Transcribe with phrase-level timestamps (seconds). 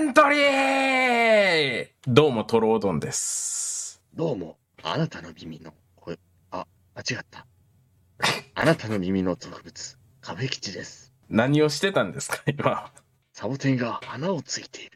[0.00, 4.00] エントリーどうも、トロードンです。
[4.14, 6.18] どうも、あなたの耳の声、
[6.50, 7.46] あ、間違った。
[8.54, 11.12] あなたの耳の俗物、壁吉です。
[11.28, 12.90] 何をしてたんですか、今。
[13.34, 14.92] サボテンが花をついている。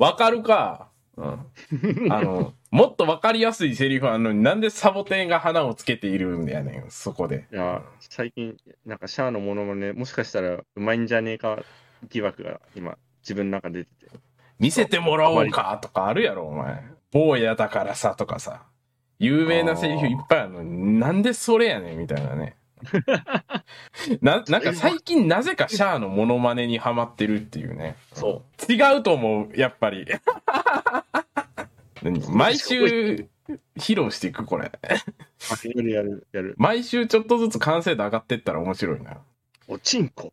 [0.00, 0.88] わかるか。
[1.16, 2.12] うん。
[2.12, 7.46] あの、もっとわかりやすいセリフあんのになんでサボテンが花をつけているんだよねん、そこで。
[7.52, 11.62] いや、最近、なんかシャアのものまね、もしかしたらうまいんじゃねえか
[12.10, 14.18] 疑惑が今、自分の中で出てて。
[14.58, 16.84] 見せてもらおうかとかあるやろ、お前。
[17.12, 18.62] 坊やだからさ、とかさ。
[19.18, 22.56] 有名なセリフいっぱいあるのに、なんでそれやねん、みたいなね。
[24.20, 27.96] な、なんか最近なぜかシャアのモノマネにハマってるっていうね。。
[28.12, 30.06] そう違うと思う、やっぱり。
[32.02, 32.20] 何？
[32.28, 33.28] 毎週
[33.76, 34.70] 披露していくこれ。
[34.82, 34.88] あ、
[35.64, 36.54] やるやるやる。
[36.58, 39.18] 毎週ちょっとずつ完成度上がってったら面白いな。
[39.68, 40.32] おちんこ。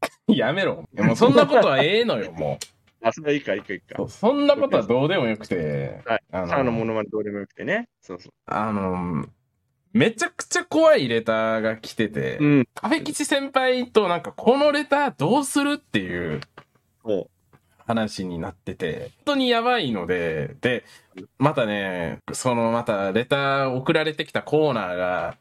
[0.28, 0.88] やめろ。
[0.94, 2.58] もうそんなことはええのよ、も
[3.02, 4.08] あ、それはいいか、いいか、いいかう。。
[4.08, 6.00] そんなことはどうでもよくて。
[6.04, 7.88] はいあシャアのものまねどうでもよくてね。
[8.00, 8.32] そうそう。
[8.46, 9.26] あの、
[9.92, 12.68] めちゃくちゃ怖いレターが来てて、うん。
[12.74, 16.40] カフェ吉先輩となんかこのレターどうするっていう
[17.04, 17.30] そ
[17.86, 20.84] 話になってて、本当にやばいので、で、
[21.38, 25.36] またね、そのまたレター送られてきたコーナーが、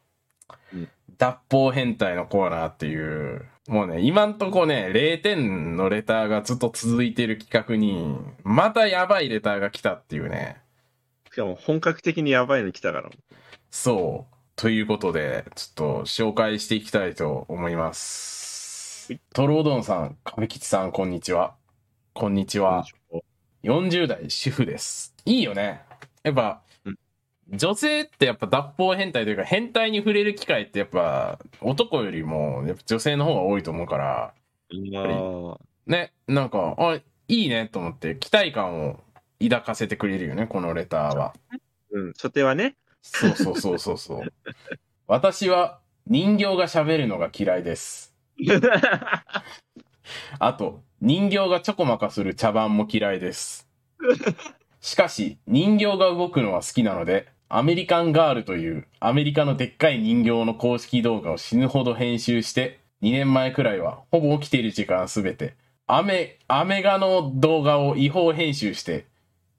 [0.74, 10.62] うん脱法変態のコーナーっていう、もうね、今んとこね、0点のレターがずっと続いてる企画に、またやばいレターが来たっていうね。
[11.32, 11.34] う。
[11.34, 13.10] しかも本格的にやばいの来たから。
[13.72, 14.36] そう。
[14.56, 19.12] ということで、ちょっと紹介していきたいと思います。
[19.34, 21.56] トロードンさん、壁吉さん、こんにちは。
[22.14, 22.86] こんにちは。
[23.64, 25.16] 40代主婦です。
[25.26, 25.82] いいよね。
[26.22, 26.65] やっぱ、うん
[27.50, 34.34] 女性ってやっぱ脱法変態というか変態に触れる機会ってやっぱ男よりもやっぱ女性の方が多いと思うから、
[35.88, 39.00] ね、なんか、あ、いいねと思って期待感を
[39.42, 41.34] 抱かせてくれるよね、このレターは。
[41.92, 42.76] うん、初手はね。
[43.02, 44.34] そうそうそうそうそう。
[45.08, 48.16] 私は人形が喋るのが嫌いです。
[50.40, 53.68] あと、人形がちょこまかする茶番も嫌いです。
[54.82, 65.56] しかし、人形が動くのは好きなので、アメリカンガールというアメリカのでっかい人形の公式動画を死ぬほど編集して、2年前くらいはほぼ起きている時間すべて、
[65.88, 69.06] アメ、アメガの動画を違法編集して、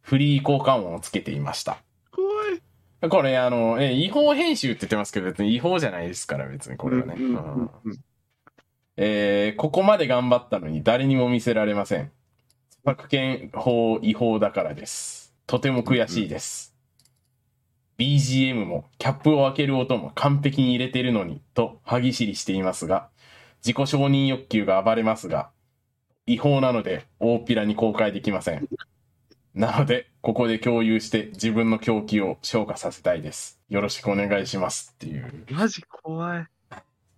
[0.00, 1.78] フリー交換音をつけていました。
[2.12, 3.08] 怖い。
[3.08, 7.14] これ、あの、え、違法編集って言ってますけど、別に違法じゃないですから、別にこれはね。
[7.16, 7.98] うんうんうんうん
[8.98, 12.12] えーここまで頑張ったのに誰にも見せられません。
[12.82, 15.34] 著作権法違法だからです。
[15.46, 16.75] とても悔しいです。
[17.98, 23.08] BGM もキャップを開ける音も完璧に入れてるのに、と歯ぎしりしていますが、
[23.64, 25.50] 自己承認欲求が暴れますが、
[26.26, 28.68] 違法なので大っぴらに公開できません。
[29.54, 33.58] なので、ここで共有して自分の狂気を消化させたいです。
[33.70, 35.46] よろしくお願いしますっていう。
[35.50, 36.46] マジ怖い。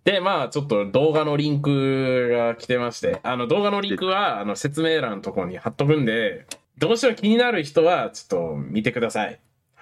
[0.05, 6.47] で、まあ、ちょっと動画のリンクが来てまして、あの動画のリンクは、あの説明欄のところに貼っとくんで、
[6.77, 9.39] どうしても気になる人は、ちょっと見てください。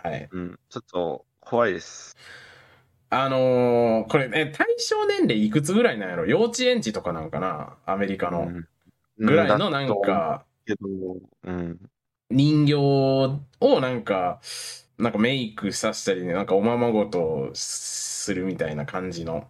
[0.10, 0.30] はい。
[0.32, 2.16] うん、ちょっと怖いです。
[3.10, 6.26] あのーこれね、対象年齢いくつぐらいなんやろ？
[6.26, 7.76] 幼稚園児とかなんかな？
[7.86, 8.42] アメリカの。
[8.42, 8.68] うん
[9.20, 10.46] ぐらいのなんだか、
[11.44, 11.80] うん。
[12.30, 13.40] 人形を
[13.82, 14.40] なんか、
[15.00, 19.48] なんかメイクさせたりね、なんかおままごとするみたいな感じの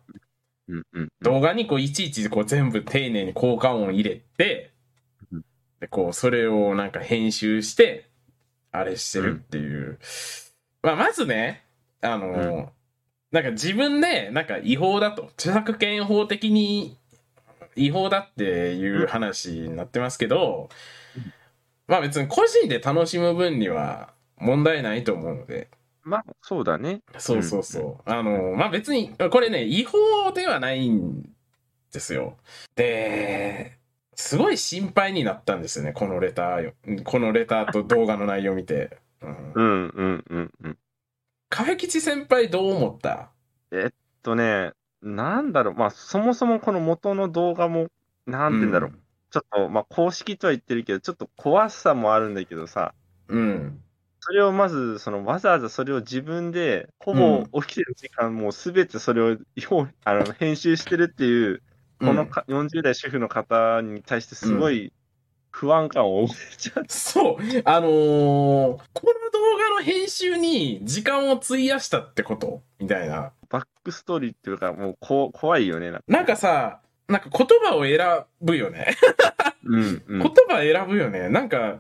[0.70, 1.10] うんうん。
[1.22, 4.72] 動画にこういちいちこう全部丁寧に効果音入れて
[5.34, 5.46] うん、
[5.82, 8.08] でこうそれをなんか編集して、
[8.72, 10.00] あれしてるっていう。
[10.82, 11.66] まあまずね、
[12.02, 12.70] あの、うん
[13.30, 16.98] なんか自分でなんか違法だと、著作権法的に
[17.76, 20.70] 違法だっていう話になってますけど、
[21.88, 25.70] まあ別に個人で楽しむ分には問題ないと思うので、
[26.08, 27.02] まあ、そうだね。
[27.18, 28.10] そうそうそう。
[28.10, 31.30] あの、まあ、別に、これね、違法ではないん
[31.92, 32.38] ですよ。
[32.76, 33.78] で、
[34.16, 36.74] すごい心配になったんですよね、このレターよ。
[37.04, 38.98] このレターと動画の内容を見て。
[39.22, 40.78] うんうんうんうんうん。
[41.50, 43.32] カフェ吉先輩どう思った？
[44.24, 47.88] とね、なんだろう、まあ、そもそもこの元の動画も、
[48.26, 48.92] なんて言うんだろう、
[49.32, 52.94] ちょっと、まあ、公式とは言ってるけど、ちょっと怖さもあるんだけどさ、
[53.30, 53.40] うん。
[53.40, 53.84] うん。
[54.20, 61.62] それをまず、そのわざわざそれを自分で、ほぼ起きてる時間、もうすべてそれを違法あの編集してるっていう、
[62.00, 64.92] このか40代主婦の方に対してすごい
[65.60, 67.38] 不安感を覚えちゃそう。
[67.66, 68.78] あのーこの
[69.32, 72.62] 動画の編集に時間を費やしたってこと？
[72.80, 73.32] みたいな。
[73.50, 75.90] バックストーリーっていうか、もうこ怖いよね。
[75.90, 78.00] なんかなんかさ、なんか言葉を選
[78.40, 78.96] ぶよね。
[79.64, 81.28] うんうん 言葉選ぶよね。
[81.30, 81.80] なんか、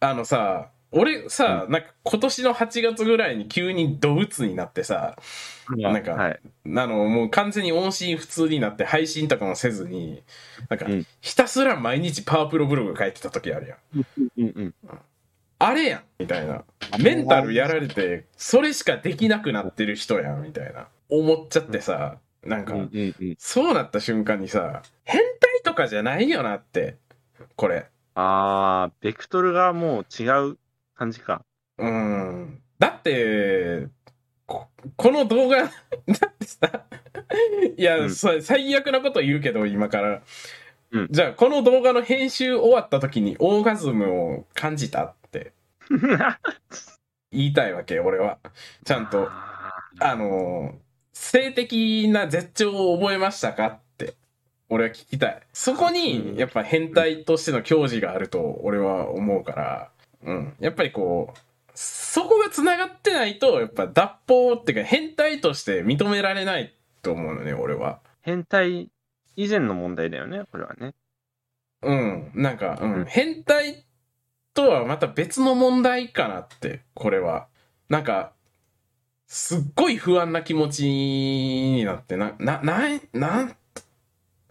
[0.00, 5.16] あのさ、俺さ、なんか今年の8月ぐらいに急にドブツになってさ、
[5.76, 6.40] なんかはい。
[6.64, 10.22] あの、もう完全に音信不通になって配信とかもせずに、
[10.68, 13.78] なんかうんひたすら毎日パワープロブログ書いてた時あるやん。
[14.38, 14.74] うんうん。
[15.58, 16.64] あれやんみたいな。
[16.98, 20.88] メンタルやられて、それしかできなくなってる人やんみたいな。
[21.08, 23.36] 思っちゃってさ、なんか、うんうんうん。
[23.38, 26.96] そうなった瞬間にさ、変態とかじゃないよなって、
[27.56, 27.86] これ。
[28.14, 30.58] あー、ベクトルがもう違う
[30.96, 31.42] 感じか。
[31.78, 32.62] うん。
[32.78, 33.88] だって、
[34.46, 35.70] ここの動画、 だっ
[36.38, 36.84] てさ、
[37.76, 40.22] いや、うん最悪なこと言うけど、今から。
[40.92, 45.52] うんじゃあ、この動画の編集終わった時にオーガズムを感じたって
[47.32, 48.38] 言いたいわけ、俺は。
[48.84, 49.28] ちゃんと。
[49.28, 50.74] ああの、
[51.12, 54.14] 性的な絶頂を覚えましたかって、
[54.68, 55.40] 俺は聞きたい。
[55.52, 59.90] そこに、やっぱ変態としての矜持があると、俺は思うから、
[60.24, 60.54] うん。
[60.60, 61.38] やっぱりこう、
[61.74, 68.00] そこが繋がってないと、やっぱ脱法っていうか変態として認められないと思うのね、俺は。
[68.22, 68.90] 変態
[69.36, 70.94] 以前の問題だよね、これはね。
[71.82, 72.30] うん。
[72.34, 73.04] なんか、ううんん。
[73.04, 73.84] 変態
[74.54, 77.48] とはまた別の問題かなって、これは。
[77.88, 78.32] なんか、
[79.28, 83.56] すっごい不安な気持ちになって、な、な、なん、なん、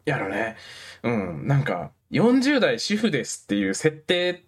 [0.05, 0.55] やろね。
[1.03, 1.47] うん。
[1.47, 4.44] なんか、40代主婦ですっていう設定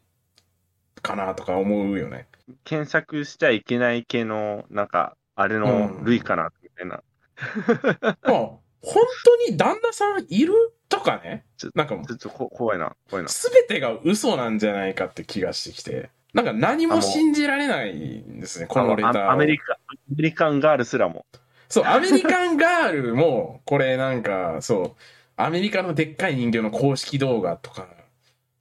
[1.02, 2.28] かなとか思うよね。
[2.64, 7.04] 検索しちゃいけない系の、なんか、あれの類かな、みたいな。
[8.32, 10.54] もう、本当に旦那さんいる？
[10.90, 11.46] とかね？
[11.58, 11.72] ちょ。
[11.76, 13.30] なんかもうちょっとこ怖いな、怖いな。
[13.30, 19.78] すべてが嘘なんじゃないかって気がしてきて、なんか何も信じられないんですね、このレターアメリカ、ア
[20.16, 21.26] メリカンガールすらも。
[21.70, 25.02] そう、アメリカンガールも、これなんか、そう、
[25.36, 27.88] アメリカのでっかい人形の公式動画とか、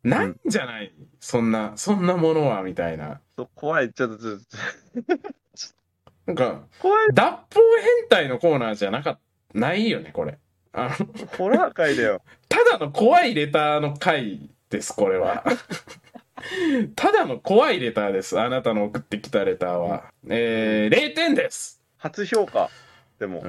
[0.08, 3.20] なんじゃない、そんな、そんなものは、みたいな。
[3.54, 5.16] 怖い、ちょっと、ちょっと、
[6.26, 7.38] なんか、怖い、脱法
[8.00, 9.18] 変態のコーナーじゃなかっ
[9.56, 10.38] ないよね、これ。
[10.72, 12.22] あの、ホラー界だよ。
[12.48, 15.44] ただの怖いレターの回です、これは。
[16.94, 18.38] ただの怖いレターです。
[18.38, 20.12] あなたの送ってきたレターは。
[20.28, 21.82] えー、0点です。
[21.96, 22.70] 初評価。
[23.18, 23.42] でも、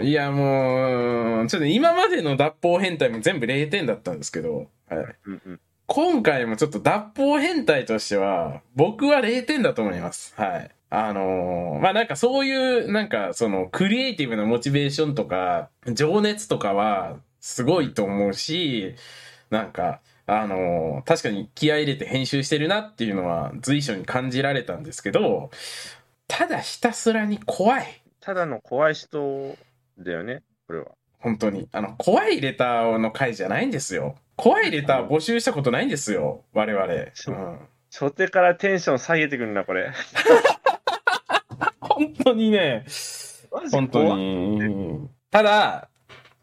[0.00, 5.60] いや、もう、ちょっと今までの脱法変態も全部0点だったんですけど、はい、うんうん。
[5.92, 10.32] 今回もちょっと脱法変態としては、僕は0点だと思います。
[10.36, 10.70] はい。
[10.88, 18.94] あのーまあ、なんかそういう、なんかそのクリエイティブなモチベーションとか、情熱とかはすごいと思うし、
[19.50, 25.50] なんか、あのー確かに気合入れて編集してるなっていうのは随所に感じられたんですけど、
[26.28, 28.02] ただひたすらに怖い。
[28.20, 29.56] ただの怖い人
[29.98, 30.92] だよね、これは。
[31.20, 31.68] 本当に。
[31.72, 34.16] あの、怖いレターの回じゃないんですよ。
[34.36, 36.44] 怖いレター募集したことないんですよ。
[36.52, 36.86] 我々。
[37.14, 37.58] そううん
[37.92, 39.90] 初手からテンション下げてくるな、これ。
[41.80, 42.84] 本当にね、
[43.72, 44.16] 本当。
[44.16, 45.08] に。
[45.30, 45.88] ただ、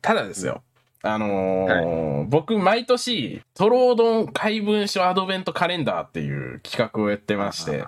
[0.01, 0.61] ただですよ。
[1.03, 7.85] あのー僕、毎年、トロードン怪文書アドベントカレンダーっていう企画をやってまして、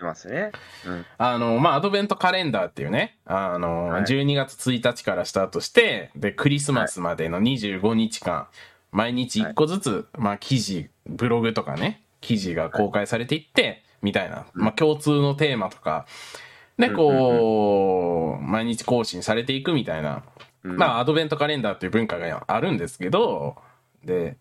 [0.00, 0.52] いますね。
[0.86, 1.06] うん。
[1.18, 4.02] あのーまあ、アドベントカレンダーっていうね、あのーはい。
[4.02, 8.48] 12月1日からスタートして、で、クリスマスまでの25日間、
[8.92, 14.62] 毎日1個ずつ、まあ、記事、ブログとかね、記事が公開されていって、みたいな、うん。
[14.62, 16.06] まあ、共通のテーマとか、
[16.78, 20.22] で、こう、毎日更新されていくみたいな、
[20.62, 20.76] うん。
[20.76, 23.56] まあ、アドベントカレンダーっていう文化があるんですけど、
[24.04, 24.36] で。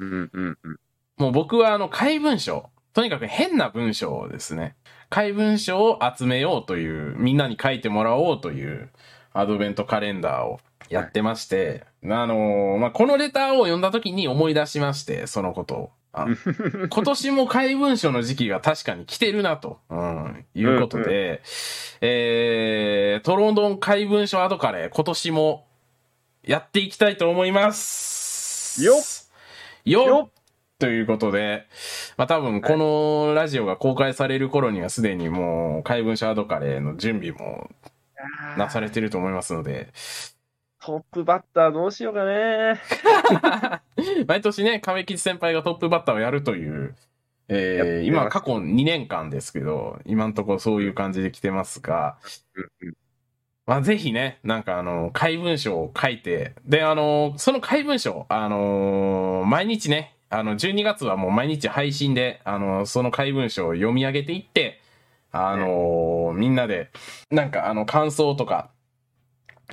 [1.18, 4.76] もう僕はあの、怪文書、とにかく変な文章をですね、
[5.10, 8.90] 怪文書を集めようという、みんなに書いてもらおうという
[9.34, 10.60] アドベントカレンダーを
[10.90, 15.92] やってまして、あのーまあ、このレターを読んだ時に思い出しまして、そのことを。
[16.18, 16.28] あ
[16.90, 21.42] 今年も怪文書の時期が確かに来てるなと、うん、いうことで、
[22.00, 25.66] えー、トロンドン怪文書アドカレー、今年も
[26.44, 28.82] やっていきたいと思います。
[28.82, 29.26] よっ
[29.86, 30.35] よっ
[30.78, 31.68] ということで、
[32.18, 37.70] まあ多分このラジオが公開される頃にはすでにもう怪文書アドカレーの準備も
[38.58, 39.94] なされてると思いますので、
[40.86, 42.80] トップバッターどうしようかね。
[44.28, 46.96] 毎年ね、亀吉先輩がトップバッターをやるという、
[47.48, 52.18] えー、今過去2年間ですけど、今のところそういう感じで来てますが、
[53.66, 64.82] まあぜひね、なんかあの、怪文書を書いて、で、あの、その怪文書、あのー毎日ね、あの、12月はもう毎日配信で、あのその怪文書を読み上げていって、
[65.32, 66.92] あのーみんなで、
[67.32, 68.72] なんかあの、感想とか、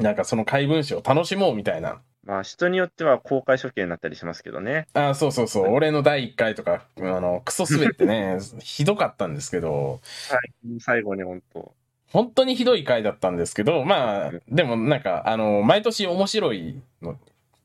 [0.00, 4.86] なんかその怪文書を楽しもうみたいなまあ、人によっては公開処刑になったりしますけどね。
[4.94, 5.72] あ、そうそうそう。
[5.72, 10.00] 俺の第1回とか、あの、クソ滑ってね、 ひどかったんですけど、
[10.30, 10.38] は
[10.76, 11.74] い、最後に本当。
[12.12, 17.18] 本当にひどい回だったんですけど、まあ、でもなんか、あの、毎年面白いの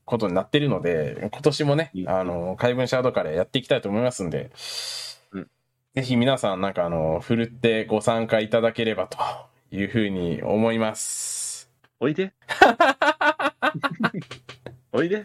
[0.08, 4.50] ことになってるので、今年もねう、んあの、怪文シャードカレーやっていきたいと思いますんで、
[5.32, 5.50] うん
[5.94, 9.18] ぜひ皆さん、なんかあの、ふるってご参加いただければと
[9.70, 11.70] いうふうに思います。
[12.00, 12.32] おいで。
[14.92, 15.24] おいで。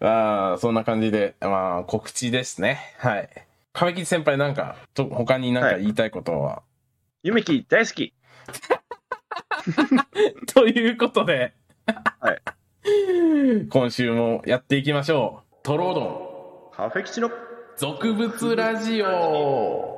[0.00, 2.78] ああ、そんな感じで、まあ、告知ですね。
[2.98, 3.28] はい。
[3.72, 6.62] 亀吉先輩なんか、と他になんか言いたいことは、
[7.22, 8.12] ゆめき大好き。
[10.52, 11.54] ということで、
[12.20, 12.42] はい。
[13.70, 15.56] 今週もやっていきましょう。
[15.62, 17.30] トロードン、パーフェクチの。
[17.76, 19.93] 俗物ラジオ。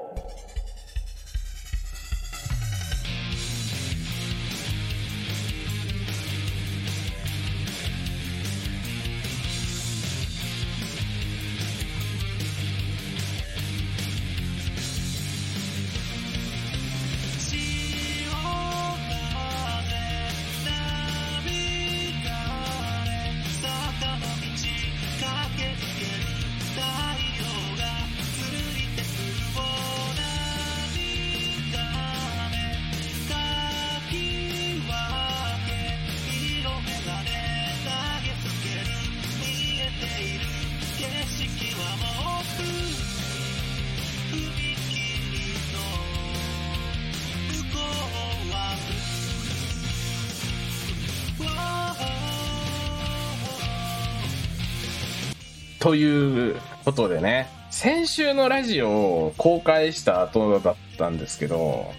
[55.86, 61.92] ということでね、先週のラジオを公開した後だったんですけど、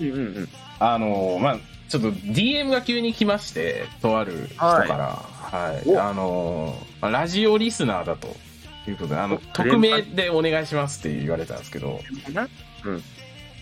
[0.00, 0.48] うんうんうん。
[0.80, 1.58] あの、まあ、
[1.88, 6.02] ちょっと DM が急に来まして、とある人から、はい、お。
[6.02, 8.34] あの、まあラジオリスナーだと
[8.88, 12.00] いうことで、あの、お匿名でお願いしますって言われたんですけど、
[12.32, 12.48] な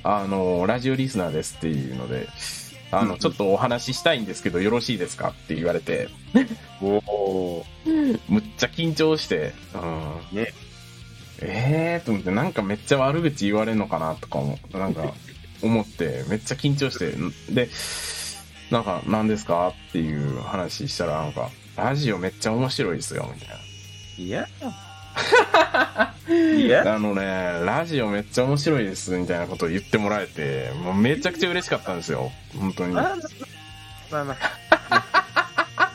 [0.02, 2.26] あの、ラジオリスナーですっていうので、
[2.90, 6.08] あの、ちょっとお話ししたいんですけど、よろしいですかって言われて、
[6.80, 7.66] おお。
[8.28, 9.78] むっちゃ緊張して、う
[10.34, 10.36] ん。
[10.36, 10.52] ね
[11.40, 15.12] えーと思って、なんかめっちゃ悪口言われるのかなとかも、なんか
[15.62, 17.12] 思って、めっちゃ緊張して、
[17.52, 17.68] で、
[18.70, 23.54] なんか、何ですかっていう話したら、なんか、ラジオめっちゃ面白いですよ、みた
[24.18, 24.40] いいや。
[24.40, 26.14] いや。
[26.28, 26.94] な。
[26.94, 27.22] あのね、
[27.64, 32.94] ラジオめっちゃ面白いです、みたいなことを言ってもらえて、もうめちゃくちゃ嬉しかったんですよ、本当に。
[32.94, 34.36] まあま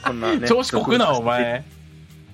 [0.03, 0.47] あ んなね。
[0.47, 1.23] 調子こくな、お。
[1.23, 1.63] 前。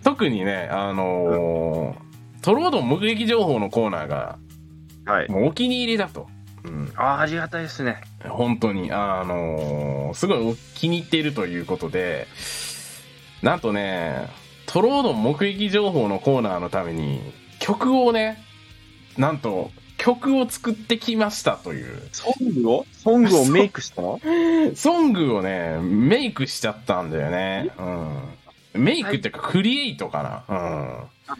[0.03, 2.09] 特にね、あのー
[2.41, 4.37] トロードン目撃情報のコーナーが、
[5.05, 5.29] はい。
[5.29, 6.27] もうお気に入りだと。
[6.63, 6.91] うん。
[6.95, 8.01] ああ、ありがたいですね。
[8.23, 12.27] 本当に、あのーすごい気に入っているということで、
[13.41, 14.27] なんとね、
[14.65, 17.21] トロードン目撃情報のコーナーのために、
[17.59, 18.43] 曲をね、
[19.17, 22.01] なんと、曲を作ってきましたという。
[22.13, 22.85] ソングを？
[22.93, 24.19] ソングをメイクしたの？
[24.75, 27.71] ソングをね、メイクしちゃったんだよね。
[28.75, 28.83] うん。
[28.83, 31.07] メイクっていうか、クリエイトかな。
[31.27, 31.35] うん。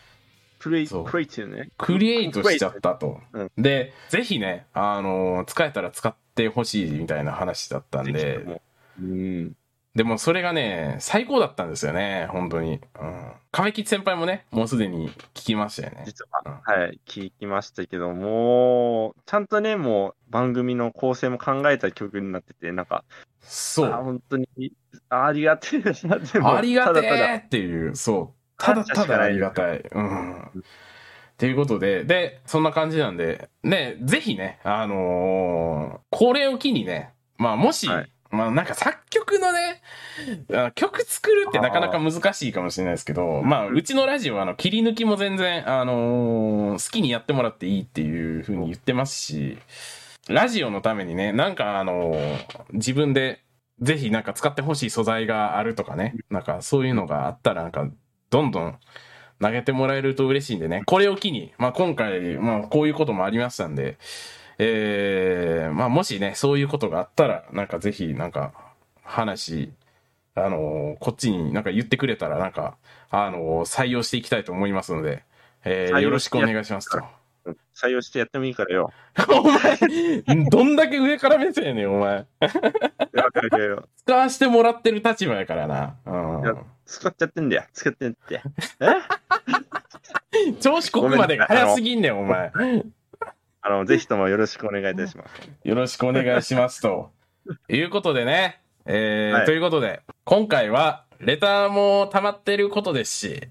[0.59, 1.69] プレイ、そうクレイティブね。
[1.77, 3.21] クリエイトしちゃったと。
[3.31, 8.39] うんで、ぜひね、あのー使えたら使ってほしいみたいな話だったんで、
[8.99, 9.53] うん。
[9.99, 12.79] でもそれがね、最高だったんですよね、本当に。
[13.01, 13.31] うん。
[13.51, 16.03] 亀吉先輩もね、もうすでに聞きましたよね。
[16.05, 23.91] 実は、はい、聞きましたけど、もう、ちゃんとね、もう番組の構成も考えた曲になってて、なんか、あそう。
[23.91, 24.47] 本当に、
[25.09, 25.83] あありがてえ
[26.41, 28.53] ありがてえっていう、そう。
[28.57, 29.79] ただただありがたい。
[29.81, 30.43] うん。
[30.43, 30.49] っ
[31.35, 39.81] ていうことで、で、そんな感じなんで、ね、ぜひね、あのーこれを機にね、まあもし、はいまあなんか作曲のね、
[40.53, 49.57] あ曲作るってなかなか難しいかもしれないですけど、まあうちのラジオはあの切り抜きも全然、あのー好きにやってもらっていいっていうふうに言ってますし、
[50.27, 52.37] ラジオのためにね、なんかあのー
[52.73, 53.41] 自分で
[53.81, 57.89] ぜひなんか使ってほしい素材があるとかね、なんかそういうのがあったらなんか
[58.29, 58.77] どんどん
[59.41, 63.97] 投げてもらえると嬉しいんでね、これを機に、まあ今回、まあこういうこともありましたんで、
[64.59, 68.53] えー、まあもしね、そういうことがあったら、なんかぜひなんか
[69.03, 69.71] 話、
[70.35, 72.77] あのーこっちになんか言ってくれたらなんか、
[73.09, 75.23] あのー採用していきたいと思いますので、
[75.63, 76.97] えーよろしくお願いしますと。
[76.97, 77.03] うん
[77.73, 78.91] 採用してやってもいいからよ。
[79.29, 79.77] お前、
[80.49, 82.25] どんだけ上から目線やねん、お前。
[83.95, 85.95] 使わしてもらってる立場やからな。
[86.05, 87.63] うん使っちゃってんだよ。
[87.71, 88.41] 使ってんって。
[90.41, 90.53] え？
[90.59, 92.51] 調子こくまでが早すぎんねん、お前。
[93.61, 95.49] あの、ぜひともよろしくお願いいたします。
[95.63, 97.11] よろしくお願いしますと。
[97.69, 99.45] いうことでね、えーはい。
[99.45, 103.47] ということで、今回はレターも溜まってることですし、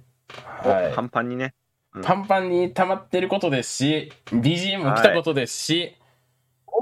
[0.63, 0.95] はい。
[0.95, 1.55] パンパンにね。
[2.03, 5.97] パンパンに溜まってることですし、BGM も来たことですし、
[6.67, 6.81] お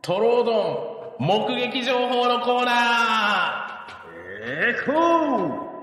[0.00, 3.86] トロードン目撃情報のコーナ
[4.42, 5.74] えー、こう。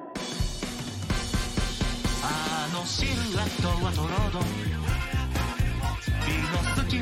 [2.24, 4.81] あのシルエットはトロード美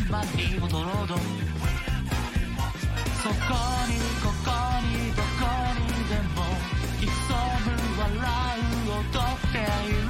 [0.09, 1.21] の隙間にもトロードそ
[3.29, 3.35] こ
[3.87, 4.49] にここ
[4.81, 5.45] にどこ
[5.77, 6.37] にでも
[6.99, 10.08] 潜む笑う踊っている。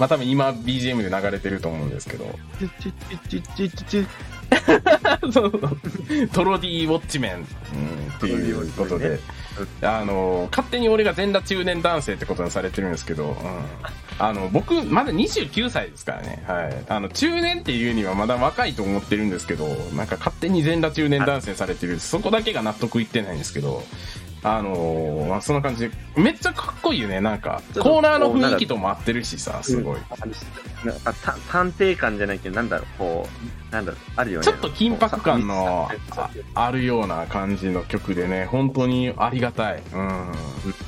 [0.00, 2.24] まあ多分今 BGM で流れてると思うんですけど、
[5.20, 5.60] そうそう
[6.32, 7.46] トロディウォッチメン、うん、っ
[8.18, 9.20] ていうことで、
[9.82, 13.36] あの、勝手に俺が全裸中年男性ってことにされてるんですけど、うん、
[14.18, 16.84] あの、僕、まだ29歳ですからね、はい。
[16.88, 23.82] あの、中年っていうにはまだ若いと思ってるんですけど、なんか勝手に全裸中年男性されてる、そこだけが納得いってないんですけど、
[24.42, 29.98] あのまあ、そんな感じで、めっちゃかっこいいよね、なんか、コーナーの雰囲気とも合ってるしさ、すごい。
[30.84, 33.28] なんかた探偵感じゃないけど、なんだろう、こ
[33.70, 34.46] う、なんだろう、あるよね。
[34.46, 39.82] ちょっと緊迫感のああるような感じの曲でね、本当にありがたい。
[39.92, 40.32] うん。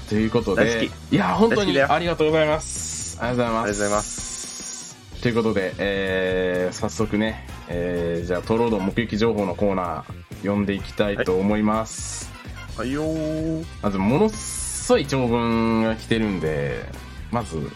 [0.08, 3.18] ということ大で好、いや、本当にありがとうございます。
[3.20, 3.66] ありがとうございます。
[3.66, 12.24] ありがとうございまということで、えー、早速ね、えー、じゃあ、トロード目撃情報のコーナー、読んでいきたいと思います。
[12.24, 12.31] はい
[12.84, 13.66] よー。
[13.82, 16.84] まず、ものすごい長文が来てるんで、
[17.30, 17.70] まず、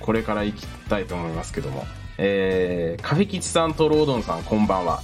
[0.00, 1.86] これからいきたいと思いますけども。
[2.18, 5.02] えー、カフェ吉さんとロードンさん、こんばんは。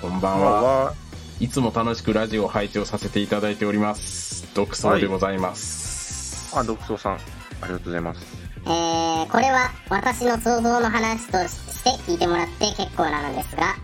[0.00, 0.62] こんばんは。
[0.62, 0.94] は
[1.40, 4.52] いつも楽しくラジオを拝聴させていただいております。
[4.54, 6.52] 独創でございます。
[6.56, 7.18] あ、独創さん、あ
[7.62, 8.26] りがとうございます。
[8.64, 13.76] えー、これは私の想像の話として聞いてもらって結構なのですが、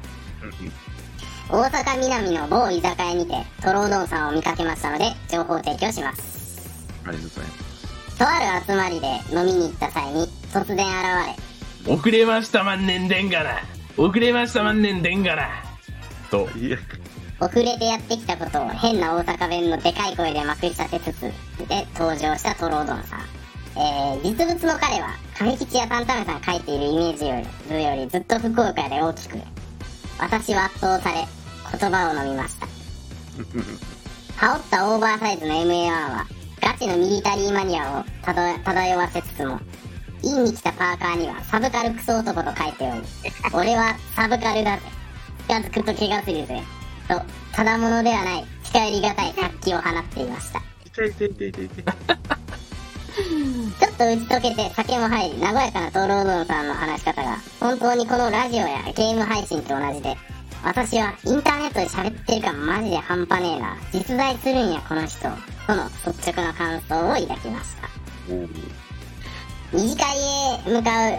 [1.55, 6.83] 大阪南の某居酒屋にてトロードンさんを見かけましたので情報提供します。
[7.07, 8.19] ありがとうございます。
[8.19, 13.51] とある集まりで飲みに行った際に突然現遅れました万年でんがな。
[13.97, 15.49] 遅れました万年でんがな。
[16.29, 16.49] と、
[17.39, 21.21] 遅れてやってきたことを変な大阪弁のでかい声でまくり立てつつ
[21.69, 23.21] で登場したトロードンさん。
[23.77, 27.37] えー、実物の彼は、亀吉やタンタメさんが書いているイメージよ
[27.71, 29.39] りよりずっと福岡で大きく、
[30.19, 31.27] 私は圧倒され、
[31.79, 32.67] 言葉を飲みました。
[34.37, 36.27] 羽織ったオーバーサイズの MA1 は、
[36.61, 39.61] ガチのミリタリーマニアを漂漂わせつつも、
[40.23, 43.03] インに来たパーカーにはサブカルクソ男と書いており、
[43.53, 44.83] 俺はサブカルだぜ。
[45.49, 46.63] 近づくと怪我するぜ。
[47.09, 47.21] と、
[47.53, 50.63] ただものではない、近寄りがたい活気を放っていました。
[50.95, 51.07] ちょ
[53.89, 60.17] っと打ち解けて酒も入り、和やかなトロードンさんの話し方が、本当にこのラジオやゲーム配信と同じで、
[60.65, 63.77] 私はインターネットで喋ってる感マジで半端ねえな。
[63.93, 65.29] 実在するんや、この人。
[65.67, 67.89] との率直な感想を抱きました。
[69.73, 71.13] 二次会へ向かう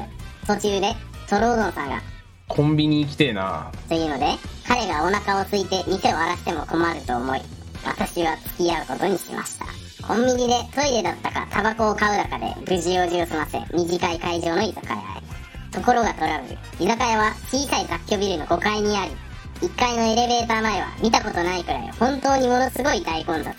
[0.48, 0.96] 途中で、
[1.30, 2.02] トロードンさんが、
[2.48, 3.72] コンビニ行きてえな。
[3.88, 4.26] というので、
[4.68, 7.42] 彼がお腹を空いて店を荒らしても困ると思い、
[7.86, 9.66] 私は付き合うことにしました。
[10.08, 15.26] コンビニでトイレだったかタバコを買うだかで無事用事を済ませ、二次会会場の居酒屋へ。
[15.72, 16.58] ところがトラブル。
[16.80, 19.12] 居酒屋は小さい雑居ビルの5階にあり、
[19.62, 23.56] 1階のエレベーター前は見たことないくらい本当にものすごい大混雑。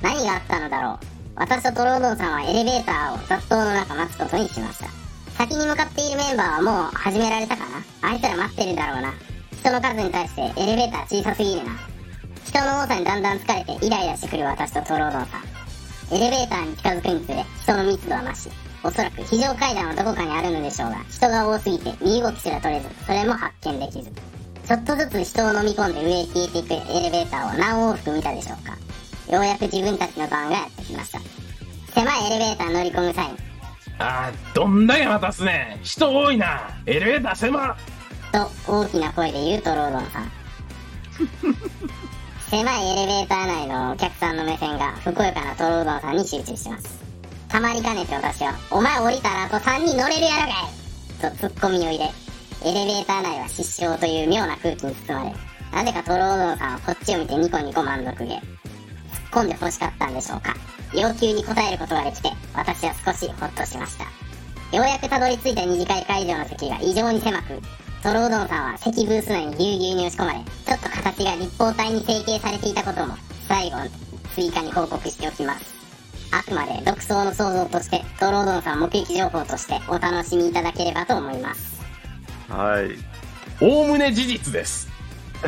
[0.00, 0.98] 何があったのだろう。
[1.36, 4.86] 私とトロードンさんはエレベーターを雑踏の中待つことにしました。
[5.36, 9.12] 先に向かっているメンバーはもう始められたかなあいつら待ってるだろうな。
[9.58, 11.72] 人の数に対してエレベーター小さすぎるな。
[12.44, 15.54] 人の多さにだんだん疲れてイライラしてくる私とトロードンさん。
[16.14, 18.50] エレベーターに近づくにつれ人の密度は増し、
[18.84, 24.12] おそらく非常階段はどこかにあるのでしょうが、人が多すぎて身動きすら取れず、それも発見できず。
[24.66, 28.76] ちょっとずつ人を飲み込んで上へ消えていくエレベーターを何往復見たでしょうか？
[29.32, 31.20] ようやく自分たちの番がやってきました。
[31.94, 33.38] 狭いエレベーターに乗り込む際に、
[33.98, 35.84] あー、どんだけ待たすねん。
[35.84, 36.70] 人多いな。
[36.86, 37.76] エレベーター狭
[38.32, 40.32] と大きな声で言うトロードンさん。
[42.50, 46.98] 狭いエレベーター内のお客さんの目線がふくよかなトロードンさんに集中します。
[47.48, 52.10] たまりかねて私は、お前降りたらあと3人乗れるやろがいとツッコミを入れ、
[52.62, 55.34] エレベーター内は失笑という妙な空気に包まれ、
[55.72, 58.34] なぜかトロードンさんはこっちを見てニコニコ満足げ。
[58.34, 58.42] 突っ
[59.32, 60.54] 込んで欲しかったんでしょうか
[60.94, 64.04] 要求に応えることができて、私は少しホッとしました。
[64.76, 67.60] ようやくたどり着いた二次会会場の席が異常に狭く、
[68.02, 73.16] トロうどんさんは席ブース内にぎゅうぎゅうに押し込まれ、ちょっと形が立方体に成形されていたことも、
[73.48, 73.78] 最後
[74.34, 75.74] 追加に報告しておきます。
[76.30, 81.73] あくまで独創の想像として、トロうどんさん目撃情報としてお楽しみいただければと思います。
[82.48, 82.90] はい。
[83.60, 84.88] おおむね事実です。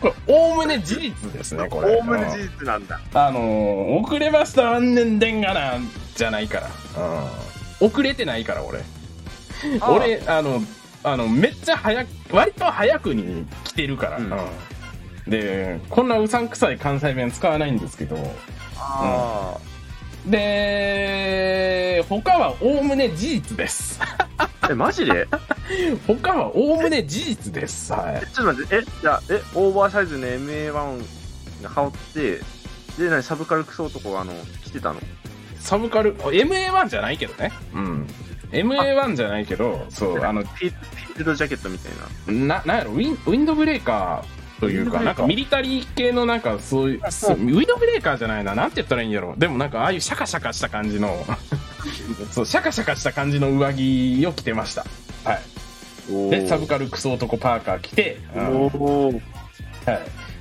[0.00, 1.96] これ、おおむね事実ですね、これ。
[1.96, 3.00] おおむね事実なんだ。
[3.14, 5.74] あのー遅れました、あんねんでんがな、
[6.14, 6.68] じゃないから。
[7.80, 7.86] うん。
[7.88, 8.80] 遅れてないから、俺。
[9.80, 10.62] あ俺、あの、
[11.04, 14.18] あの、めっちゃ早く、割と早くに来てるから。
[14.18, 14.38] うんうん
[15.28, 18.16] で、こんなうさんくさい関西弁使わないんですけど、
[18.78, 19.58] あ
[20.26, 24.00] で、他はおおむね事実です。
[24.38, 24.48] あ。
[24.70, 25.26] え、マジで？
[26.06, 27.92] 他はおおむね事実です。
[27.92, 28.20] はい。
[28.34, 30.72] ちょっと待って、え、じゃあ、え、オーバーサイズの MA1
[31.62, 34.32] が羽織って、で、何、サブカルクソ男が、あの、
[34.64, 35.00] 着てたの？
[35.60, 37.52] サブカル、MA1 じゃないけどね。
[37.74, 38.06] うん。
[38.52, 41.92] MA1 じゃないけど、そう、あの、フィフィールドジャケットみたい
[42.46, 42.46] な。
[42.56, 49.34] な、なんやろ、ウィン、ウィンドブレーカーというか、なんかミリタリー系のなんかそうい う、ウィンドブレーカーじゃないな、なんて言ったらいいんやろ。
[49.36, 51.24] でもなんかああいうシャカシャカした感じの、
[52.32, 54.84] そう、シャカシャカした感じの上着を着てました。
[55.24, 56.30] はい。
[56.30, 59.20] で、サブカルクソ男パーカー着て、は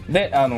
[0.10, 0.12] い。
[0.12, 0.56] で、あの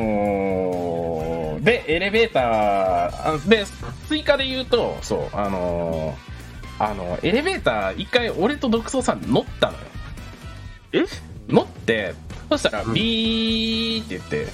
[1.60, 3.64] ーで、エレベーター、あで、
[4.08, 9.78] 追加で言うと、そう、あのーあの、エレベーター、一回俺と独創さん乗ったのよ。
[10.92, 11.04] え？
[11.52, 12.14] 乗って、
[12.50, 14.46] そしたら、うんビーって言って、う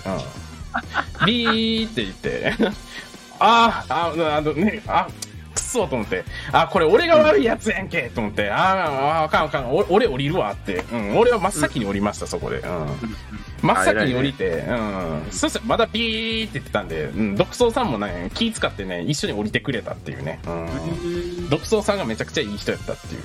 [1.23, 1.27] ん。
[1.27, 2.53] ビーって言って、
[3.41, 5.09] あーあ、あのね、あ、
[5.55, 12.59] くそと思って、あ、これ俺が悪いやつやんけと思って、あーあ、あかんあかん、お俺降りるわって、うん、俺は真っ先に降りました、そこで。
[12.59, 12.87] うん。
[13.63, 15.27] 真っ先に降りて、うん。
[15.31, 20.41] そしたらまだビーって言ってたんで、うん、独創さんもね、気使ってね、一緒に降りてくれたっていうね。
[20.47, 21.49] うん。
[21.49, 23.23] 独創さんがめちゃくちゃいい人やったっていう。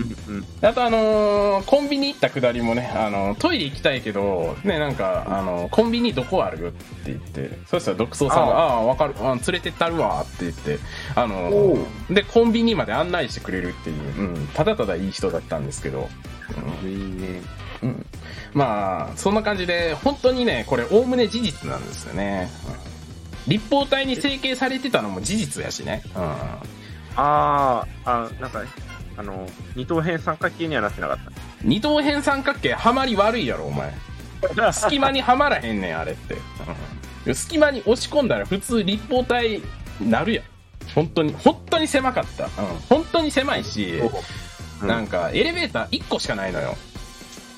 [0.00, 0.15] うん。
[0.28, 6.64] うんうんあとあのーコンビニ行ったくだりもね、あのトイレ行きたいけど、ね、なんか、あのコンビニどこある？
[6.64, 10.78] よって言って、そしたら独創さんが、ああー、わかる、あ連れてったるわって言って、
[11.14, 11.78] あのお
[12.10, 16.08] で、コンビニまで案内してくれるっていう、うん、ただただいい人だったんですけど、
[16.84, 17.42] いいね。
[17.82, 18.06] うん、うん。
[18.52, 22.50] まあ、そんな感じで、本当にね、これ、おおむね事実なんですよね。
[22.68, 22.96] うん
[23.48, 26.02] 立方体に成形されてたのも事実やしね。
[26.16, 26.22] うん。
[27.14, 28.68] あー、あ、なんかね、
[29.16, 31.18] あの、二等辺三角形にはなってなかっ
[31.62, 33.92] 二等辺三角形、はまり悪いやろ、お前。
[34.54, 34.72] た。
[34.72, 36.34] 隙間にはまらへんねん、あれって。
[36.34, 39.60] うん隙間に押し込んだら普通立方体
[40.00, 40.44] なるやん。
[40.94, 42.44] 本当に、本当に狭かった。
[42.44, 42.50] うん、
[42.88, 44.10] 本当に狭いし、うん
[44.86, 46.76] なんかエレベーター1個しかないのよ。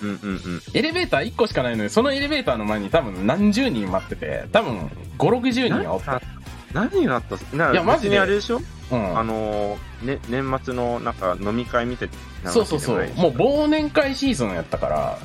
[0.03, 0.63] うんうんうん。
[0.73, 4.87] エレベーター1個しかないのに、そのエレベーターの前に多分何十人待ってて、多分
[5.19, 6.23] 5、60人はおった。
[6.73, 8.61] 何があったいやマジであれでしょ？
[8.91, 12.09] うんあのー、ね、年末のなんか飲み会見て
[12.43, 15.19] なそうそうそうもう忘年会シーズンやったから、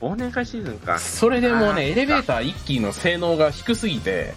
[0.00, 0.98] 忘年会シーズンか。
[0.98, 4.34] それでもうね、エレベーター1機の性能が低すぎて、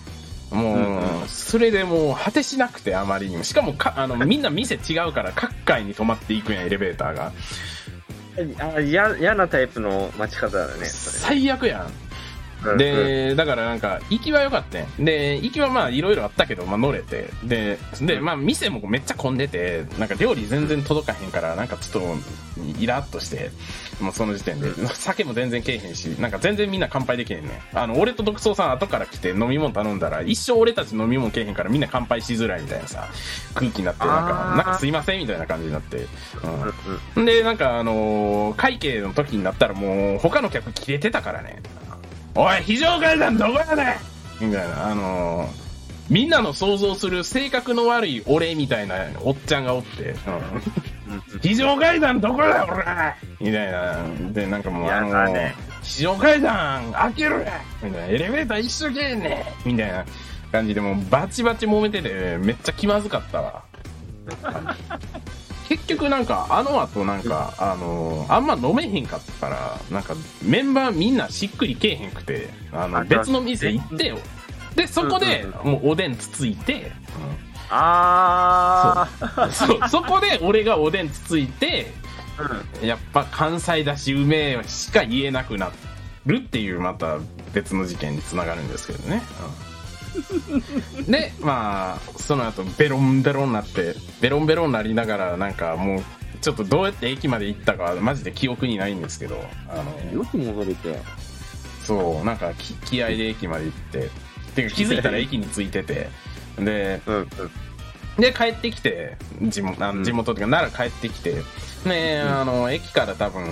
[0.51, 3.43] もう、うんうんそれでもう果てしなくてあまりにも。
[3.43, 7.33] しかもか、あの、みんな店違うから各階に止まっていくんや、エレベーターが。
[8.75, 10.85] あ嫌嫌なタイプの待ち方だね。
[10.85, 12.08] そ最悪やん。
[12.77, 17.29] で、だからなんか、行きは良かったんで、行きはまあいろいろあったけど、まあ乗れて。
[17.43, 22.15] で、で、まあ店もめっちゃ混んでて、なんか料理全然届かへんから、なんかちょっと
[22.79, 23.51] イラッとして、
[24.01, 27.77] もうその時点で、酒も全然けえへんし、なんか全然みんな乾杯できへんねん。
[27.77, 33.07] あの、俺と独創さん後から来て飲み物頼んだら、一生俺たち飲み物けえへんからみんな乾杯しづらいみたいなさ、
[33.53, 36.07] 空気になって、なんか、なんかすいませんみたいな感じになって。
[37.15, 41.61] うんで、なんかあのー会計の時になったらもう他の客切れてたからね。
[42.35, 43.97] おい、非常階段どこやね
[44.41, 45.69] んみたいな、あのー
[46.09, 50.61] みんなの想像する性格の悪い俺みたいなおっちゃんがおって、うんうん
[51.41, 52.83] 非常階段どこだ俺
[53.39, 54.31] みたいな。
[54.31, 58.05] で、なんかもうあのやだね非常階段開けろやみたいな。
[58.07, 60.05] エレベーター一緒けんねみたいな
[60.51, 63.63] 感じでもうバチバチ揉めてて、めっちゃ気まずかったわ。
[65.69, 74.17] 結局なんか、あの後なんか、あのあんま飲めへんかったから、なんか、メンバーみんなしっくりけえへんくて、あの、あ別の店行ってよ。
[74.75, 76.91] で、そこでうん、もうおでんつついて、
[77.69, 79.07] あ
[79.51, 79.89] そう。
[79.89, 82.87] そこで俺がおでんつついて、ー、うん。
[82.87, 85.71] やっぱ関西だしうめえしか言えなくな
[86.25, 87.19] るっていうまた
[87.53, 89.21] 別の事件につながるんですけどね。
[89.63, 89.68] うん
[91.07, 96.03] で、まあ、その後ベロンベロンになって、ベロンベロンになりながらなんかもう、
[96.41, 100.99] ちょっとどうやって駅まで行ったかマジで記憶にないんですけど、あの、よく戻れて。
[101.83, 104.09] そう、なんかき気合で駅まで行って、
[104.55, 106.09] ていうか気づいたら駅に着いてて、
[106.57, 107.27] で、うんうん。
[108.21, 111.35] で、帰ってきて、地元、地元というか、奈良帰ってきて、
[111.85, 113.47] ね、あの、駅から多分、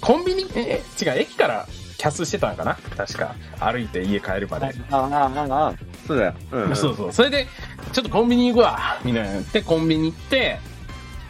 [0.00, 2.76] コンビニ、え、違う、駅からキャスしてたんかな？
[2.96, 3.34] 確か。
[3.58, 4.66] 歩いて家帰るまで。
[4.90, 5.74] ああ、ああ、あ
[6.06, 6.34] そうだよ。
[6.52, 6.76] うん、うん。
[6.76, 7.12] そうそう。
[7.12, 7.46] それで、
[7.92, 10.60] ちょっとコンビニ行くわみたいな言って、コンビニ行って、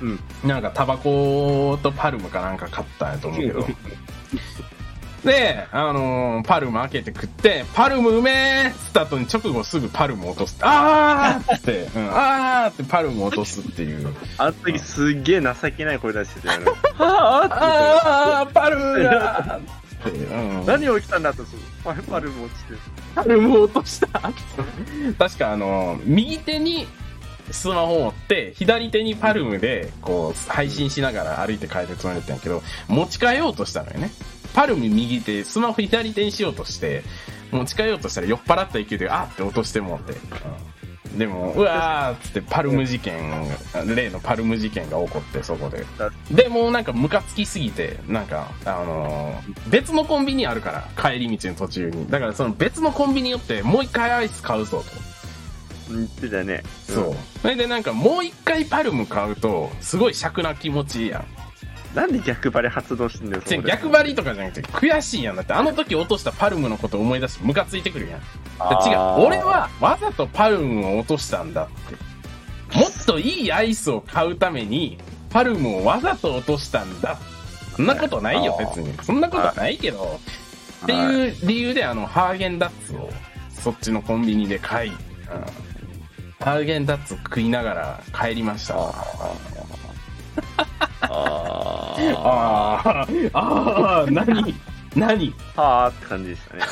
[0.03, 0.21] うん。
[0.45, 3.67] なんかタバコとパルムかなんか買ったんやと思うけど。
[5.25, 10.57] で、あのーパルム開けて食って、パルムうめえっつった後に直後すぐパルム落とす。
[10.61, 14.15] あーって、うん、あーってパルム落とすっていう。
[14.37, 16.67] あの時すっげえ情けない声出してたよね。
[16.99, 19.59] は ああー、パルムが
[20.07, 21.43] って、うん、何起きたんだと、
[21.85, 22.75] パルパルも落ちて。
[23.15, 24.09] パルム落とした。
[25.19, 26.87] 確かあの、右手に
[27.51, 34.11] スマホ持って、左手にパルムで、こう、配信しながら歩いて帰るつもりだったんやけど、持ち替えようとしたのよね。
[34.55, 37.03] パルム右手、スマホ左手にしようとして、
[37.51, 40.15] 持ち替えようとしたら酔っ払った勢いで、あーって落としてもって。
[41.17, 43.17] でも、うわーっつってパルム事件、
[43.95, 45.85] 例のパルム事件が起こって、そこで。
[46.31, 52.09] で、もうなんかムカつきすぎて、なんか、あのー別のコンビニあるから、帰り道の途中に。
[52.11, 54.85] だからその別のコンビニ寄って、もう一回アイス買うぞと。
[55.91, 56.63] 言ってたね。
[56.87, 57.17] そう。
[57.41, 61.25] それでなんかもう一回パルム買うと、すごい尺な気持ちいいやん。
[61.95, 65.37] なんで逆張り発動してんだよ、そこで逆張りとかじゃなくて、悔しいやん。
[65.37, 68.21] だってあの時落としたパルムのことを思い出してムカついてくるやん。
[68.21, 69.27] 違う。
[69.27, 71.67] 俺はわざとパルムを落としたんだっ
[72.71, 72.79] て。
[72.79, 74.99] もっといいアイスを買うために、
[75.31, 77.19] パルムをわざと落としたんだ。
[77.75, 78.93] そんなことないよ、あー別に。
[79.03, 80.21] そんなことないけど。
[80.85, 83.11] っていう理由で、あの、ハーゲンダッツを、
[83.51, 84.97] そっちのコンビニで買い、うん
[86.41, 88.77] ハーゲンダッツ食いながら帰りました。
[88.77, 89.49] あー
[91.01, 91.78] あ
[92.17, 94.55] あ、ああ、何？
[94.95, 95.35] 何？
[95.57, 96.63] はあって感じでしたね。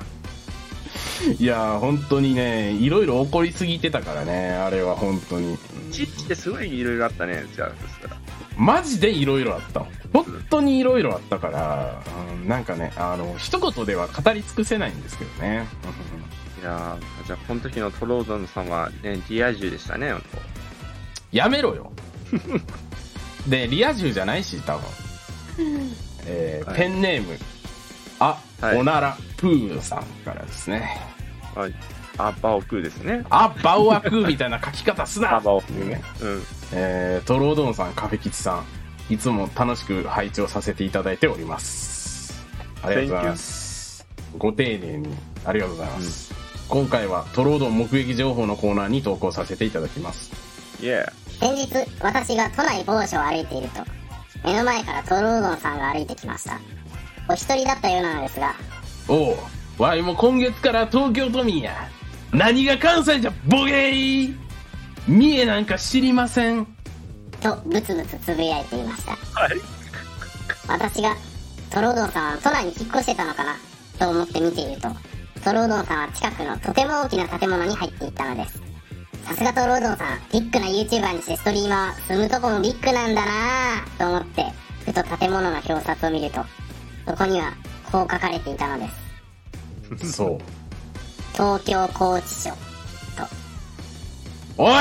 [1.38, 5.58] いやー、本当にね、いろいろ起こりすぎてたからね、あれは本当に。
[5.92, 8.16] ちっちってすごいいろいろあったね、じゃあ、そしたら。
[8.56, 9.84] マジでいろいろあった。
[10.12, 12.02] 本当にいろいろあったから、
[12.42, 15.66] うんなんかね、あの、一言では語り尽くせないんですけどね。
[16.60, 20.22] いやーじゃあ、この時のトロードンさんはね、リア充でしたね、本
[21.32, 21.92] やめろよ。
[23.46, 24.82] で、リア充じゃないし、多分。
[26.26, 27.36] えーはいペンネーム、
[28.18, 31.00] あ、はいおならプーさんからですね。
[31.54, 31.60] 当。
[31.60, 31.74] はい。
[32.18, 33.24] あ、バオクーですね。
[33.30, 36.02] あ、バオアクーみたいな書き方すなあ、バオクーっていうね。
[36.20, 36.42] うん。
[36.72, 38.62] えー、トロードンさん、カフェ吉さ
[39.08, 42.34] ん、いつも楽しく拝聴させていただいております。
[42.82, 44.06] ありがとうございます。
[44.38, 45.08] ご丁寧に、
[45.44, 46.34] ありがとうございます。
[46.68, 50.30] 今回はトロードン目撃情報のコーナーに投稿させていただきます。
[50.80, 51.29] イェー。
[51.40, 51.68] 先日
[52.00, 53.82] 私が都内某所を歩いていると
[54.44, 56.60] 目の前からトロードンさんが歩いてきました
[57.28, 58.54] お一人だったようなのですが
[59.08, 61.72] おう、わいも今月から東京都民や。
[62.32, 64.36] 何が関西じゃ、ボケー
[65.08, 66.64] 三重なんか知りません。
[67.40, 69.52] とブツブツつぶやいていましたはい。
[70.68, 71.16] 私が
[71.70, 73.56] トロードンさんは都内に引っ越してたのかな
[73.98, 74.88] と思って見ていると
[75.42, 78.62] トロードンさんは近くのとても大きな建物に入っていったのです
[79.24, 84.44] さすがトロードンさんビッグな YouTuber にしてストリーマー住むとこもビッグなんだなぁと思って
[84.84, 86.44] ふと建物の表札を見ると
[87.06, 87.52] そこには
[87.90, 88.88] こう書かれていたので
[89.98, 90.38] すそう。
[91.32, 92.50] 東京拘置所
[94.56, 94.74] おい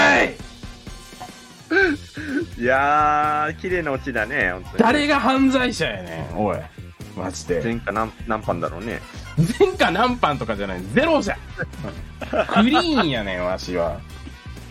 [2.58, 4.78] いやー、綺麗なオチだね、本当に。
[4.80, 6.58] 誰が犯罪者やねん、おい。
[7.16, 7.62] マジで。
[7.64, 9.00] 前科何何班だろうね。
[9.60, 11.38] 前科何班とかじゃない、ゼロじゃ。
[12.54, 14.00] クリーンやねん、わしは。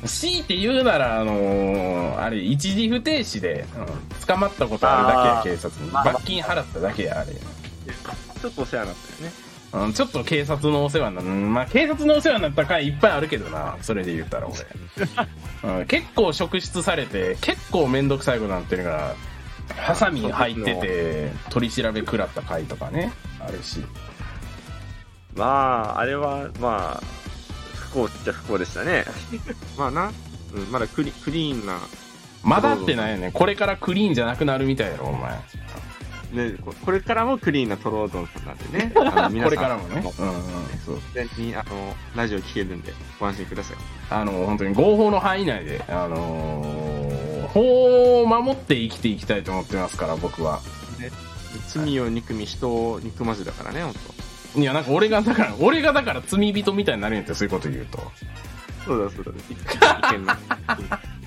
[0.07, 5.91] 強いて言うなら、あのーあれ、一時不停止で、うん捕まったことあるだけや、警察に。
[5.91, 7.33] 罰金払っただけや、あれ。
[7.33, 9.49] ちょっとお世話になったよね。
[9.71, 11.29] うん、ちょっと警察のお世話になる。
[11.29, 14.57] うんまあ、警察のお世話になった回いっぱいあるけどな、それで言ったら俺。
[15.81, 19.15] うん、結構職質されて、結構めんどくさいことになってるから、
[19.77, 23.83] ハサミ入ってて、取り調べ食らった回とかね、あるし。
[25.35, 27.28] まあ、あれは、まあ、
[27.91, 29.05] 不幸っちゃ不幸でしたね。
[29.79, 30.13] まあな、
[30.55, 31.79] うん、まだクリクリーンな、
[32.43, 33.31] まだってないよね。
[33.33, 35.39] これからクリーンじゃなくなるみたいやろ、お前。
[36.33, 38.93] ね、ここれからもクリーンなトロードンさんなんでね。
[38.95, 39.01] こ
[39.51, 40.03] れからもね。
[40.19, 40.43] うんうん、
[40.85, 41.01] そう。
[41.15, 43.77] 全然に、あの、ラジオ聞けるんで、ご安心ください。
[44.11, 50.61] あの、本当に合法の範囲内で、あのー法を守って生きていきたいと思ってますから、僕は。
[51.69, 53.95] 罪を憎み、人を憎まずだからね、本
[54.57, 57.99] いや、なんか俺が、だから、俺がだから罪人みたいになるんやって、そういうこと言うと。
[58.85, 58.87] 当。
[58.87, 59.33] そうだ、そうだ。
[60.11, 60.39] 意見な。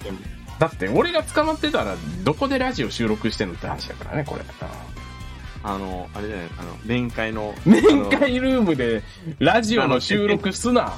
[0.05, 0.17] 意見
[0.59, 4.41] だって、俺が捕まってたら、どこでラジオ収録してんのって話だからね、これ。
[5.63, 7.53] あの、あれだよね、あの、面会の。
[7.65, 9.03] 面会ルームで
[9.39, 10.93] ラジオの収録すな。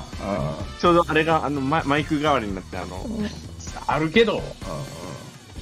[0.79, 3.27] ちょうどあれが、あの、ママイク代わりになって、あの、うん
[3.87, 4.41] あるけど、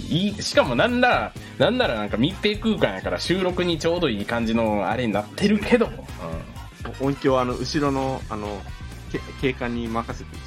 [0.09, 5.89] いいしかもなんなら、なんならなんか密閉空間やから収録にちょうどいい感じのあれになってるけど、
[6.99, 8.61] 音響、あの、後ろの、あの、
[9.11, 10.39] け警官に任せて、ち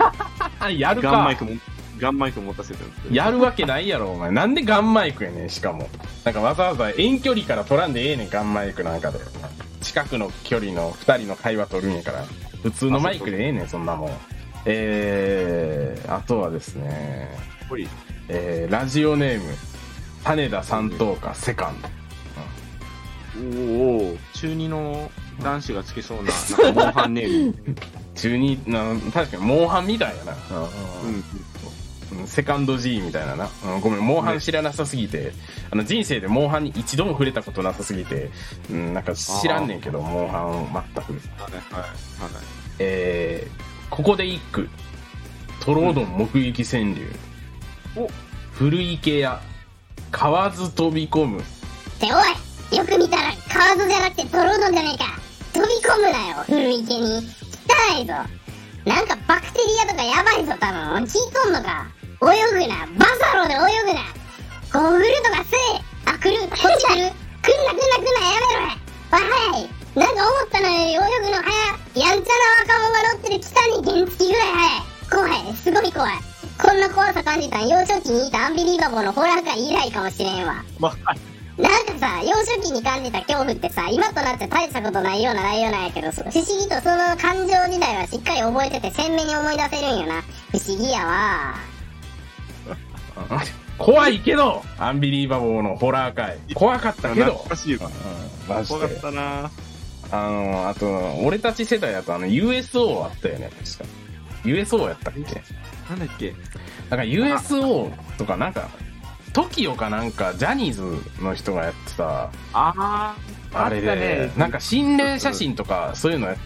[0.00, 0.12] ょっ
[0.60, 1.52] あ、やると、ガンマイかク。
[1.52, 1.60] も、
[1.98, 4.30] ガンマイク持たせてるんですやるわけないやろ、お前。
[4.30, 5.88] なんでガンマイクやねん、しかも。
[6.24, 9.18] なんかわざわざ遠距離から取らんでええねん、ガンマイクなんかで。
[9.80, 12.24] 近くの距離の二人の会話取るんやから。
[12.62, 14.10] 普通のマイクでええねん、そんなもん。
[14.66, 17.28] えー、あとはですね。
[18.28, 19.54] えー、ラジオネーム、
[20.24, 21.88] 種田三等か、セカンド。
[23.36, 25.10] おお中二の
[25.42, 27.54] 男子がつけそうな、なんか、モンハンネーム。
[28.14, 30.36] 中にな、確かに、モンハンみたいやな。
[30.52, 30.54] う
[31.08, 31.14] ん。
[31.14, 31.24] うん
[32.26, 33.48] セカンド G みたいなな。
[33.64, 35.32] うんごめん、モンハン知らなさすぎて、
[35.70, 38.30] あの、人生でモンハンに一度も触れたことなさすぎて、
[38.68, 41.12] うん、なんか知らんねんけど、モンハン全く。
[41.12, 42.32] はい、はい、はい。
[42.80, 44.68] えー、ここで一句。
[45.60, 47.06] トロードン目撃川柳。
[47.94, 48.08] お
[48.52, 49.40] 古池や、
[50.10, 51.40] 河津飛び込む。
[51.40, 51.42] っ
[52.00, 55.18] ておいよく見たらカードじゃなくてトロードンじゃねえか。
[55.52, 57.18] 飛び込むなよ古池に。
[57.66, 58.14] 汚いぞ。
[58.84, 61.02] なんかバクテリアとかやばいぞ多分。
[61.04, 61.86] 聞いとんのか。
[62.22, 62.86] 泳ぐな。
[62.96, 64.00] バサロで泳ぐな。
[64.72, 65.82] ゴーグルとかせえ。
[66.06, 66.40] あ来る。
[66.46, 67.10] こっち来る。
[67.42, 68.62] 来んな来んな来んなやめろ。
[68.62, 68.78] や
[69.10, 69.66] わはい。
[69.98, 72.00] なんか思ったのより泳ぐの早い。
[72.00, 74.48] やんちゃな若者が乗ってる北に原付ぐらい
[75.10, 75.34] 早い。
[75.42, 75.56] 怖い。
[75.56, 76.12] すごい怖い。
[76.62, 80.62] こんな怖さ感じたん幼少期にいたアンビリーバボーのホラー界以来かもしれんわ、
[81.60, 90.22] なんかさ、幼少期に感じた恐怖ってさ、今となって大したことないような内容なんやけど、そ不思議とその感情自体はしっかり覚えてて鮮明に思い出せるんよな。
[90.50, 91.54] 不思議やわ。
[93.76, 96.38] 怖いけど、アンビリーバボーのホラー界。
[96.54, 97.86] 怖かったけど懐、かしいわ。
[97.88, 99.00] うんマジで怖かっ。
[99.00, 99.50] たな
[100.12, 100.88] あの、あと、
[101.24, 103.84] 俺たち世代だとあの USO あったよね、確か。
[104.44, 105.42] USO やったっけ？
[105.90, 106.34] なんだっけ？
[106.88, 108.68] なんか USO とかなんか、
[109.32, 116.36] TOKIO かなんか、ジャニーズの人がやってた、あー、あれで、なんか心霊写真とかそういうのやっ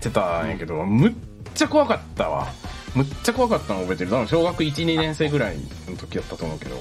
[0.00, 1.14] てたんやけど、むっ
[1.54, 2.48] ちゃ怖かったわ。
[2.94, 4.10] むっちゃ怖かったの覚えてる。
[4.10, 5.56] 多分小学1、2年生ぐらい
[5.88, 6.76] の時やったと思うけど。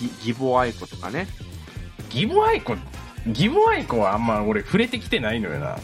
[0.00, 1.28] ギギボアイコとかね。
[2.10, 2.76] ギボアイコ、
[3.26, 5.76] ギボアイコはあんま俺触れてきてないのよな。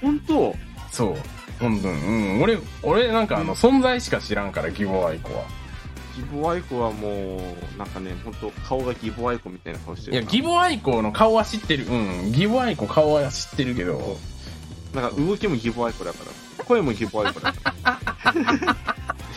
[0.00, 0.54] 本当？
[0.90, 1.16] そう。
[1.60, 1.94] 本当に。
[2.02, 2.42] うん。
[2.42, 5.44] 俺、俺なんかあの、存在しか知らんから、ギボアイコは。
[6.16, 7.36] ギボアイコはも
[7.74, 10.22] う、なんかね、本当顔がギボアイコみたいな顔してるな。
[10.22, 11.86] いや、ギボアイコの顔は知ってる。
[11.86, 12.32] うん。
[12.32, 14.16] ギボアイコ顔は知ってるけど、
[14.94, 16.24] なんか動きもギボアイコだか
[16.58, 16.64] ら。
[16.64, 17.98] 声もギボアイコだから。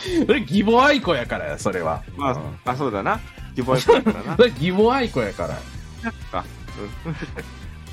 [0.26, 2.02] それギボアイコやからや、それは。
[2.16, 3.20] まあ、うんあ、そうだな。
[3.54, 4.42] ギボアイコだからなそ。
[4.44, 5.58] れギボアイコやから。
[6.32, 6.44] あ、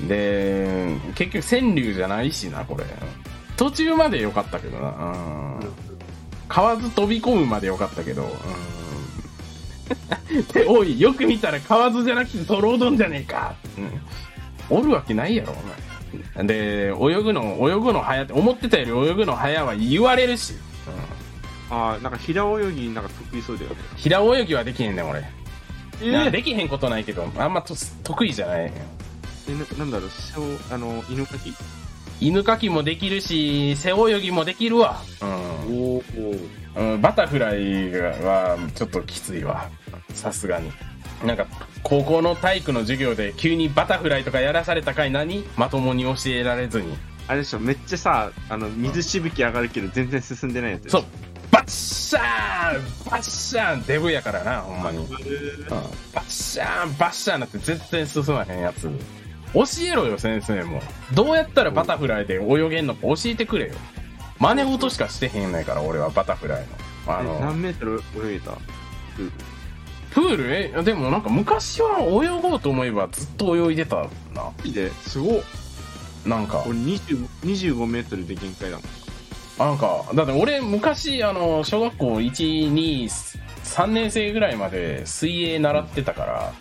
[0.00, 2.84] で、結局川柳じゃないしな、これ。
[3.58, 4.88] 途中まで良かったけどな。
[4.88, 4.92] う
[5.64, 5.68] ん。
[6.48, 8.22] 買わず飛び込むまで良かったけど。
[8.22, 8.30] うん。
[10.52, 13.54] で、 おい、よく見たら買わずじゃなくてトロードンじゃねえか。
[14.70, 14.78] うん。
[14.78, 15.56] おるわけないやろ、お
[16.36, 16.46] 前。
[16.46, 20.54] で、泳ぐの、泳ぐの早って、思ってたより泳ぐの早は言われるし。
[21.70, 21.76] うん。
[21.76, 23.76] あーなんか平泳ぎなんか得意そうだよね。
[23.96, 25.22] 平泳ぎはできへんねん、俺。
[26.02, 27.74] えなんかできへんことないけど、あんまと
[28.04, 28.72] 得意じゃない。
[29.48, 31.52] えななんだろう、小あの、犬かき？
[32.20, 35.02] 犬かきもできるし、背泳ぎもできるわ。
[35.22, 35.28] うん。
[35.28, 36.02] おお
[36.76, 39.68] うん、バタフライはちょっときついわ。
[40.14, 40.70] さすがに。
[41.24, 41.46] なんか、
[41.82, 46.96] 高校の体育の授業で急にバタフライとかやらされたかい何まともに教えられずに。
[47.26, 50.90] あれでしょ、めっちゃさ、あの、水しぶき上がるけど全然進んでないやつ。
[50.90, 51.04] そう。
[51.50, 54.98] バッシャーンバッシャーンデブやからな、ほんまに。
[54.98, 55.16] うん、バ
[56.22, 58.88] ッシャーンバッシャーンなって絶対進まへんやつ。
[59.54, 60.82] 教えろよ、先生も。
[61.14, 63.74] どうやったらバタフライで泳げんのか教えてくれよ。
[64.38, 66.66] 真似事しかしてへんねんから、俺はバタフライ
[67.06, 67.14] の。
[67.14, 68.54] あえの、何メートル泳げたう
[69.22, 69.32] ん
[70.10, 70.54] プール？
[70.54, 73.96] えでもなんか昔は泳ごうと思えばずっと泳いでた
[74.34, 74.50] な。
[74.64, 74.90] で？
[74.90, 75.42] すごっ。
[76.26, 79.68] なんか、俺20 25メートルで限界だもん。
[79.68, 83.04] なんか、だって俺昔、あの、小学校1、2、
[83.64, 86.52] 3年生ぐらいまで水泳習ってたから、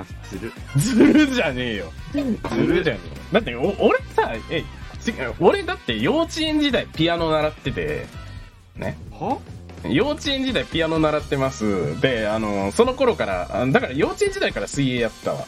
[0.00, 0.52] あ、 ずる。
[0.76, 1.92] ずるじゃねえよ。
[2.12, 2.18] ず
[2.66, 3.14] るじゃねえよ。
[3.32, 4.64] だってお、俺さ、え、
[5.06, 8.06] 違う俺だって幼稚園時代ピアノ習ってて、
[8.76, 8.96] ね。
[9.12, 9.38] は？
[9.88, 12.00] 幼稚園時代ピアノ習ってます。
[12.00, 15.46] で、あの、その頃から、あだから幼稚園時代から水泳やってたわ。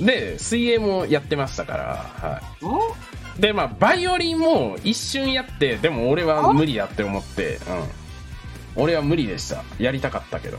[0.00, 2.40] で、水泳もやってましたから、はい。
[2.40, 7.58] あで、まあ、バイオリンも一瞬やって、でも俺は無理やって思って、
[8.76, 8.82] うん。
[8.82, 9.64] 俺は無理でした。
[9.78, 10.58] やりたかったけど。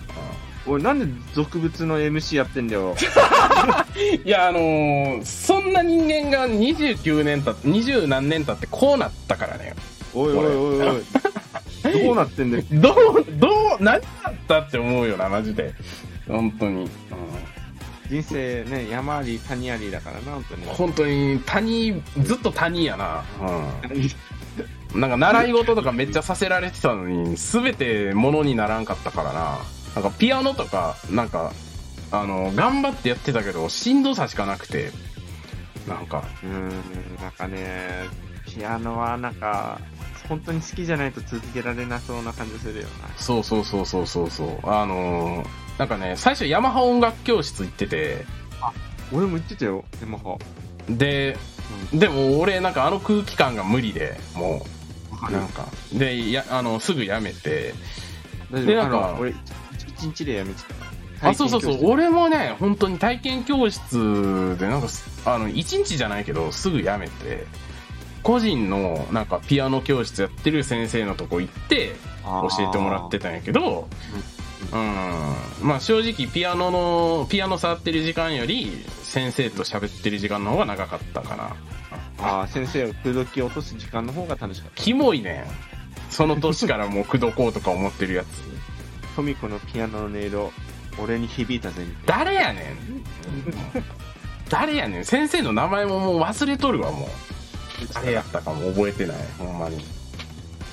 [0.66, 2.92] 俺なんで俗物の MC やってんだよ。
[2.92, 2.94] う
[4.24, 9.74] んいや、あのーそんな人間が29年経って、20何年経ってこうなったからね。
[10.14, 11.04] おいおいおいおい。
[12.06, 12.64] どうなってんだよ。
[12.72, 15.74] どう、どう、何だったって思うよな、マジで。
[16.28, 16.90] 本当に。
[18.10, 20.70] 人生ね、山あり谷ありだからな、本当にうん、。
[20.70, 23.24] 本当に、谷、ずっと谷やな。
[24.94, 25.00] うん。
[25.02, 29.58] なんか習い事とかめっちゃさせられてたのに、すべてものにならんかったからな。
[29.96, 31.54] なんかピアノとか、なんか、
[32.12, 34.92] あの、頑張ってやってたけど、しんどさしかなくて、
[35.88, 36.70] なんか、うーん、
[37.22, 38.06] なんかね、
[38.46, 39.80] ピアノはなんか、
[40.28, 43.10] 本当に好きじゃないと続けられなそうな感じするよな。
[43.18, 44.60] そうそうそうそうそうそう。
[44.64, 48.26] あのーなんかね、最初ヤマハ音楽教室行ってて、
[49.12, 50.38] 俺も言ってたよ、ヤマハ。
[50.88, 51.36] で、
[51.92, 54.64] でも俺なんかあの空気感が無理で、も
[55.30, 57.74] う、なんか、で、や、あの、すぐやめて、
[58.52, 59.34] 大でなんか俺、
[60.04, 60.62] 一一日でやめて
[61.22, 61.30] た。
[61.30, 67.46] あ、そうそうそう、俺もね、本当に体験教室で、なんかす、あの、一日じゃないけど、すぐやめて、
[68.24, 73.88] 個人の、なんか、ピアノ教室やってる先生のとこ行って、教えてもらってたんやけど、
[74.72, 81.56] うん、まあ正直ピアノの、ピアノ触ってる時間より、先生と喋ってる時間の方が長かったかな。
[82.20, 84.82] ああ、先生を口説き落とす時間の方が楽しかった。
[84.82, 85.44] キモいねん。
[86.10, 88.53] その年からもう口説こうとか思ってるやつ。
[89.16, 90.52] トミコのピアノの音色、
[91.00, 92.66] 俺に響いたぜ、みたい誰やねん。
[94.50, 95.06] 誰やねん。
[95.06, 97.86] 先生の名前ももう忘れとるわ、もう。
[97.86, 98.02] な。
[98.02, 99.78] 誰やったかも覚えてない、ほんまに。
[99.78, 99.86] ずっ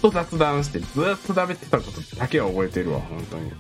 [0.02, 3.52] と雑談して、ずっと食べてたことだけは覚えてるわ、本当に。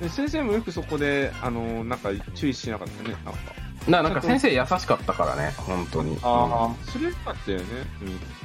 [0.00, 3.40] で先生もよくそこで、あの、なんか注意しなかったね、なんか。
[3.88, 6.18] な、なんか先生優しかったからね、本当に。
[6.22, 7.64] あ、それよかったよね。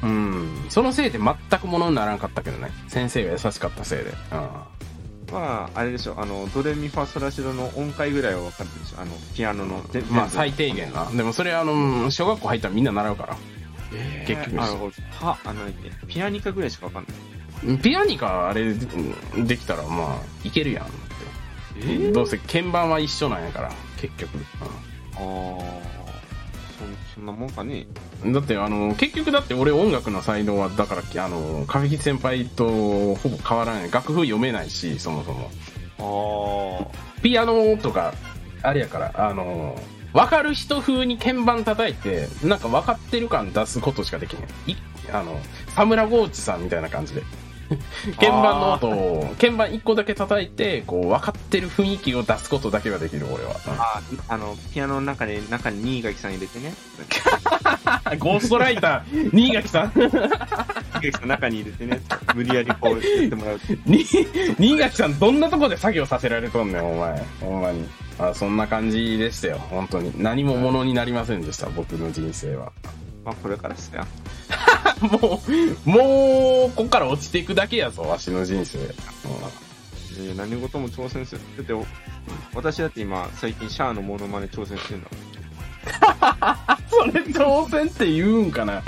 [0.04, 0.10] うん。
[0.10, 0.70] うん。
[0.70, 2.72] そのせいで全くものにならんかったけどね。
[2.88, 4.06] 先生が優しかったせいで。
[4.32, 4.74] うん。
[5.40, 9.84] まあ、あれでしょ、あの、ドレミファソラシドの音階ぐらいは分かるでしょ、あの、ピアノの。
[9.92, 11.10] ぜまあ最低限な。
[11.12, 13.38] でもそれあの、小学校入ったらみんな習うから。
[14.26, 15.62] 結局あの、は、あの、
[16.08, 17.78] ピアニカぐらいしか分かんない。
[17.80, 20.94] ピアニカあれうんできたらまあいけるやんって、
[21.80, 24.38] えどうせ鍵盤は一緒なんやから結局、
[25.16, 26.05] ああ、
[27.16, 27.88] そそんなもんかね。
[28.24, 33.91] うんだってあの結局だって俺音楽の才能はだからあの壁吉先輩とほぼ変わらない。
[33.91, 35.49] 楽譜読めないしそもそも。
[35.97, 38.13] あピアノとか
[38.61, 39.80] あれやからあの
[40.13, 44.76] 分かる人風に鍵盤叩いてなんか分かってる感出すことしかできないい
[45.11, 45.39] あの
[45.76, 47.24] 田村豪地さんみたいな感じで
[48.20, 56.74] 鍵盤の音を鍵盤1個だけ叩いてこう分かってる雰囲気を出すことだけができる俺は、あ、ああの、ピアノの中に、中に新垣さん入れてね。
[58.11, 59.91] う んゴーストライター新垣さん。
[59.93, 62.01] 新垣さん中に入れてね。
[62.36, 63.59] 無理やりこうやってもらう。
[63.86, 64.05] に
[64.59, 67.26] 新垣さんどんなとこで作業させられとんねんお前。
[67.41, 67.88] ほんまに。
[68.18, 69.59] あそんな感じでしたよ。
[69.70, 70.13] 本当に。
[70.18, 72.72] 何もものになりませんでした僕の人生は。
[73.26, 74.05] まあ、これからっすよ。
[75.01, 75.41] も
[75.86, 78.80] う、もう、こっから落ちていくだけやぞ、わしの人生。
[78.80, 78.89] うん
[80.38, 81.41] 何事も挑戦する。
[81.58, 81.88] だって、
[82.53, 85.36] 私だって今、最近シャアのモノマネ挑戦してんだもん。
[86.89, 88.82] それ挑戦って言うんかな。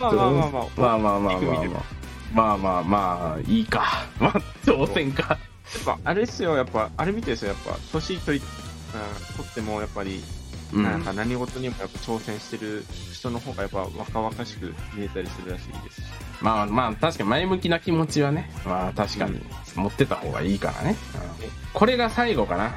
[0.00, 0.68] まあまあまあまあ。
[0.76, 2.04] まあまあまあまあまあ。
[2.34, 4.06] まあまあまあ、いいか。
[4.18, 4.32] まあ、
[4.64, 5.38] 挑戦か。
[5.74, 10.22] やっぱ、あれっすよ、やっぱ、あれ見てるっすよ、やっぱ、年取り、うん、取っても、やっぱり、
[10.74, 10.82] うん。
[10.82, 16.00] なんか何事にもやっぱ挑戦してる人の方がやっぱ若々しく見えたりするらしいです。
[16.00, 16.06] し。
[16.40, 18.50] まあまあ確かに前向きな気持ちはね。
[18.66, 19.40] まあ確かに。
[19.76, 20.96] 持ってた方がいいからね、
[21.42, 21.50] うん。
[21.72, 22.74] これが最後かな。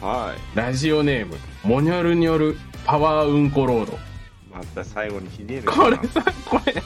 [0.00, 0.56] はい。
[0.56, 3.98] ラジオネームモニョルニョルパワーうんこロード。
[4.52, 5.72] また最後にひでえな。
[5.72, 6.82] これさこれ。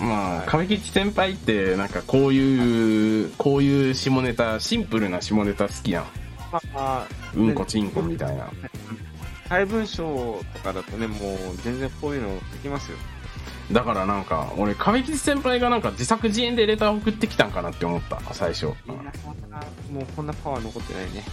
[0.00, 0.46] まあはい。
[0.46, 6.04] 亀吉先輩ってなんかこういうこういう下ネタシンプルな下ネタ好きやん。
[6.04, 6.21] まあ、
[7.34, 8.50] うんこちんこみたいな
[9.48, 11.18] 怪文書とかだとね、もう
[11.62, 12.96] 全然こういうの書きますよ。
[13.70, 18.72] だからなんか俺亀吉先輩がなんか自作自演でレター送ってきたんかなって思った最初、いや
[19.90, 21.24] もうこんなパワー残ってないね。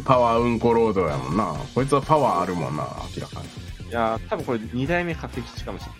[0.04, 2.84] パワーうんこロードやもんなこいつはパワーあるもんな
[3.16, 5.90] 明らかにいやー、多分これ2代目確吉かもしれ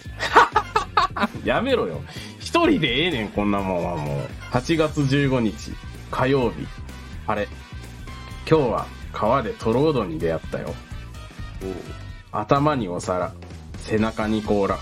[1.15, 1.47] ない。
[1.47, 2.01] やめろよ。
[2.41, 4.29] 一人でええねん、こんなもんはもう。
[4.53, 5.73] 8月15日、
[6.11, 6.67] 火曜日。
[7.27, 7.49] あれ。
[8.49, 10.75] 今日は川でトロードに出会ったよ。
[12.31, 13.33] 頭にお皿、
[13.79, 14.79] 背中に甲羅、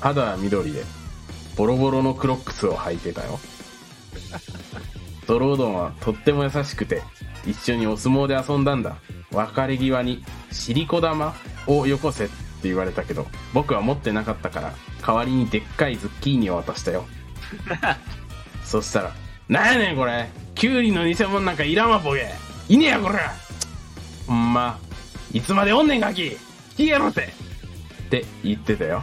[0.00, 0.84] 肌は緑で、
[1.56, 3.40] ボロボロのクロックスを履いてたよ。
[5.26, 7.02] トロードンはとっても優しくて、
[7.46, 8.96] 一緒にお相撲で遊んだんだ。
[9.32, 10.22] 別れ際に、
[10.52, 11.34] シリコ玉
[11.66, 17.06] をよこせって言われたけど、僕は持ってなかったから、代わりにでっかいズッキーニを渡したよ。
[18.64, 19.12] そしたら、
[19.48, 20.28] なんやねんこれ
[20.64, 22.26] キュウリの偽物なんかいらんわボケ
[22.70, 23.18] いねやこれ
[24.26, 24.78] ほんま、
[25.30, 26.38] いつまでおんねんガキ
[26.78, 27.24] 消えろって
[28.06, 29.02] って言ってたよ。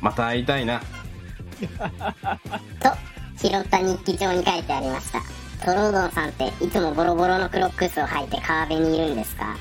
[0.00, 0.78] また会いたいな。
[1.58, 2.92] と
[3.36, 5.20] 拾った日記帳に書いてありました
[5.66, 9.56] トロードンさんっていつもボロボロのクロックスを履いて川辺にいるんですか？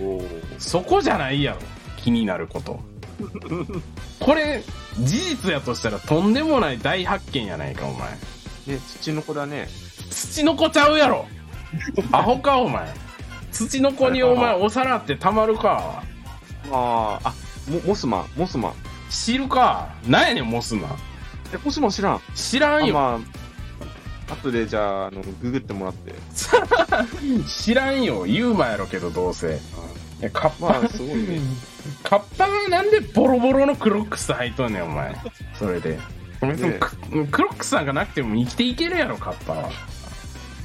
[0.00, 0.28] おお。
[0.58, 1.58] そこじゃないやろ。
[1.98, 2.80] 気になること。
[4.18, 4.62] これ、
[4.98, 8.08] 事実やとしたらとんでもない大発見やないか、お前。
[8.70, 9.68] ね、土の子だね。
[10.10, 11.26] 土の子ちゃうやろ
[12.12, 12.92] アホか、お前。
[13.52, 16.02] 土の子にお前お皿ってたまるか
[16.70, 17.34] ああ、あ、
[17.68, 18.72] モモスマン、モスマン。
[19.10, 20.98] 知るかなんやねん、モスマン。
[21.52, 22.14] え、モスマン知らん。
[22.14, 22.94] あ、知らんよ。
[22.94, 23.20] ま
[24.28, 26.14] あ、後でじゃあ、あの、ググってもらって。
[27.48, 28.26] 知らんよ。
[28.26, 29.60] UMAやろけど、どうせ。
[30.20, 31.40] いやカッパ、まあ、すごいね。
[32.04, 35.16] カッパがなんでボロボロのクロックス履いとんねん、お前。
[35.58, 35.98] それで。
[36.48, 39.70] 別にねククロックスなんかなくても生きていけるやろ、カッパは。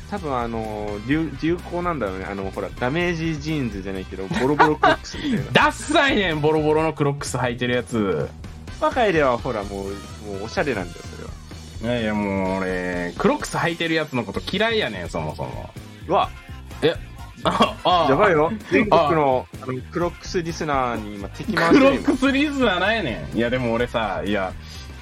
[0.09, 2.26] 多分あの流、流行なんだろうね。
[2.26, 5.43] あの、ほら、ダメージジーンズじゃないけど、ボロボロクロックスみたいな。
[5.51, 8.30] ダッサいねん、ボロボロのクロックス履いてるやつ。
[8.80, 11.01] 若いではほら、もう、もうおしゃれなんだよ、
[11.82, 11.95] それは。
[11.95, 15.69] いやいや、もう俺、クロックス履いてるやつのこと嫌いやねん、そもそも。
[16.07, 16.30] うわ、
[16.82, 16.93] え、
[17.43, 18.51] あ、あ、やばいよ。
[18.71, 23.38] 全国の、あの、クロックスリスナーに今敵回してるクロックスリスナーなんやねん。
[23.38, 24.53] いや、でも俺さ、いや、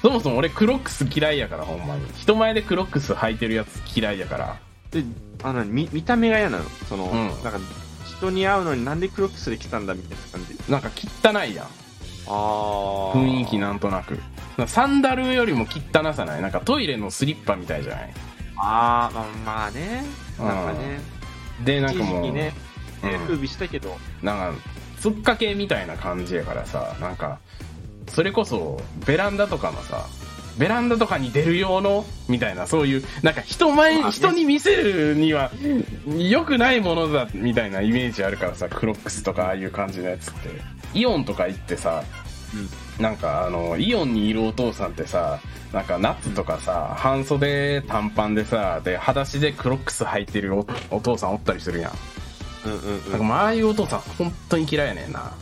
[0.04, 2.02] そもそも俺クロックス嫌いやから、ほんまに。
[2.18, 4.56] 人前でクロックス履いてるやつ嫌いやから。
[4.90, 5.02] で、
[5.42, 6.64] あの、見、見た目が嫌なの。
[6.90, 7.58] その、うんなんか、
[8.18, 10.70] 人に会うのになんでクロックスで来たんだみたいな感じ。
[10.70, 11.66] なんか汚いやん。
[11.66, 13.12] あー。
[13.14, 14.20] 雰囲気なんとなく。
[14.66, 16.42] サンダルよりも汚さない？
[16.42, 18.14] なんかトイレのスリッパみたいじゃない？
[18.58, 20.04] ああ、まあね。
[20.38, 21.00] なんかね。
[21.64, 22.52] で、なん一かもう、ね、
[23.02, 24.60] うんえー風靡したけど、なんか、
[25.00, 27.38] つっかけみたいな感じやからさ、なんか、
[28.14, 30.06] それこそ、ベランダとかのさ、
[30.56, 35.50] ベランダとかに出る用の、みたいな、そういう、なんか人前、人に見せるには、
[36.16, 40.48] 良くないものだ、みたいなイメージあるからさ、クロックスとかああいう感じのやつって。
[40.94, 42.04] イオンとか行ってさ、
[43.00, 45.40] なんかあの、イオンにいるお父さんってさ、
[45.72, 51.92] なんか夏とかさ、半袖短パンでさ、で、裸足でクロックス履いてるおお父さんおったりするやん。
[52.66, 53.18] うんうんなんうん。
[53.18, 55.32] かまあああいうお父さん本当に嫌いやねんな。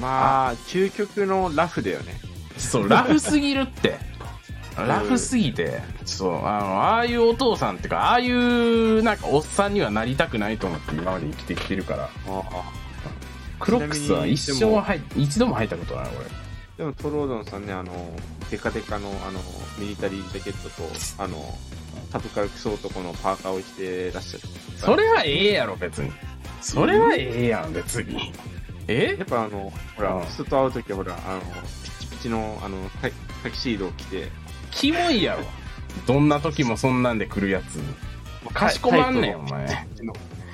[0.00, 2.14] まあ、究極のラフだよね。
[2.56, 3.98] そう、ラフすぎるって。
[4.76, 12.10] ラフすぎて、そう、あの、ああいうお父さんってか、ああいう、なんか、おっさんにはなりたくないと思って今まで生きてきてるから。
[12.28, 12.42] あ
[13.58, 16.26] クロックスは一生は入一度も履いたことない、俺。
[16.76, 17.92] でもトロードンさんね、あの、
[18.50, 19.40] デカデカの、あの、
[19.78, 20.88] ミリタリージャケットと、
[21.18, 21.58] あの、
[22.12, 24.44] タブカルクソ男のパーカーを着てらっしゃる。
[24.76, 26.12] それはええやろ、別に。
[26.60, 28.32] それはええやん、別に。
[28.88, 29.16] え？
[29.18, 31.40] やっぱあの、ほらうん、人と会うときはほら、あの、
[31.84, 33.10] ピチピチの、あの、タ
[33.42, 34.28] タキシードを着て、
[34.70, 35.44] キモいやろ。
[36.06, 37.80] どんな時もそんなんで来るやつ。
[38.52, 39.86] かしこまんねん、お前。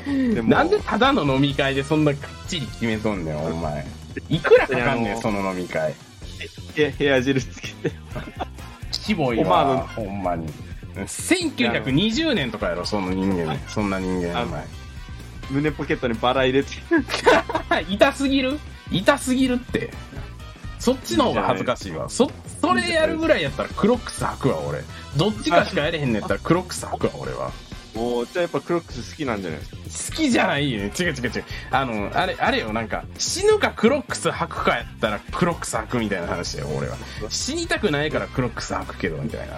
[0.34, 3.86] でもなんでただの飲み会でそんなかっちり決めとんねん、 お前。
[4.28, 5.94] いくらかかんねん、その飲み会。
[6.74, 7.92] ヘヘアジェルつけて、
[8.90, 10.46] キモいわほんまに。
[10.96, 13.56] 1920年とかやろ、その人間。
[13.68, 14.64] そんな人間、お前。
[15.50, 16.70] 胸ポケットにバラ入れて、
[17.88, 18.58] 痛すぎる？
[18.90, 19.90] 痛すぎるって。
[20.78, 22.08] そっちの方が恥ずかしいわ。
[22.10, 22.30] そ、
[22.60, 24.82] それやるぐらいやったらクロックス履くわ、俺。
[25.16, 27.50] どっちかしかやれへんねやったら クロックス履くわ、俺は。
[27.94, 30.16] もう、じゃあやっぱクロックス好きなんじゃないですか？
[30.16, 30.92] 好きじゃないよね。
[30.98, 31.44] 違う違う違う。
[31.70, 36.96] あの、あれ、あれよ、なんか、死ぬかクロックス履くかやったらクロックス履くみたいな話だよ、俺は。
[37.30, 39.54] 死にたくないからクロックス履くけど、みたいな。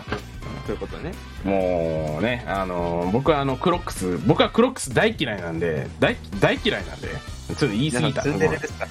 [0.66, 1.14] そういうことね。
[1.44, 8.22] もうね、あの、僕はあの、クロックス、僕はクロックス大嫌いなんで、大、大嫌いなんで、ちょっと言い過ぎた。
[8.22, 8.86] ツンデレですか？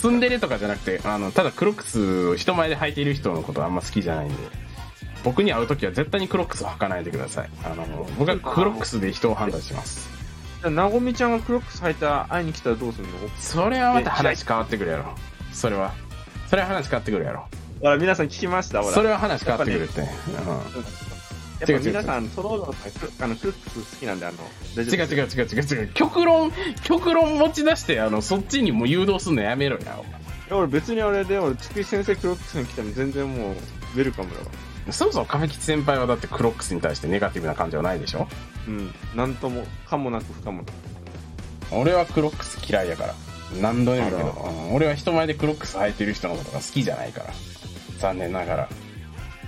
[0.00, 4.34] ツンデレとかじゃなくて、あの、ただクロックスを人前で履いている人のことあんま好きじゃないんで、
[5.24, 7.50] 僕に会うときは絶対にクロックスを履かないでください。
[7.64, 10.08] あの、僕はクロックスで人を判断します。
[10.60, 13.12] じゃあ、なごみちゃんがクロックス履いた会いに来たらどうするの？
[13.38, 15.14] それはまた話変わってくるやろ。
[15.52, 15.92] それは。
[16.48, 17.46] それは話変わってくるやろ。
[17.80, 18.94] ほら、皆さん聞きましたほら。
[18.94, 20.00] それは話変わってくるって。
[20.00, 20.06] うん
[21.60, 22.74] やっぱ皆さん、トロード
[23.22, 25.88] あの、クロックス好きなんで、あの、違う違う違う違う違う。
[25.92, 26.50] 極論、
[26.84, 29.82] 極論持ち出して、あの、そっちにもう誘導すんのやめろや。
[29.82, 29.86] い
[30.48, 34.46] や俺別に俺で、俺、つくい先生クロックスに来ても全然もう、ウェルカムだわ。
[34.90, 38.26] そもそも亀吉先輩はだってクロックスに対してネガティブな感じはないでしょ？
[38.66, 38.94] うん。
[39.14, 40.72] なんとも、かもなく不可もなく。
[41.72, 43.14] 俺はクロックス嫌いやから。
[43.60, 47.34] 何度でも言うけど、うん俺は人前でクロックス履いてる人のことが好きじゃないから。
[48.00, 48.68] 残念ながら。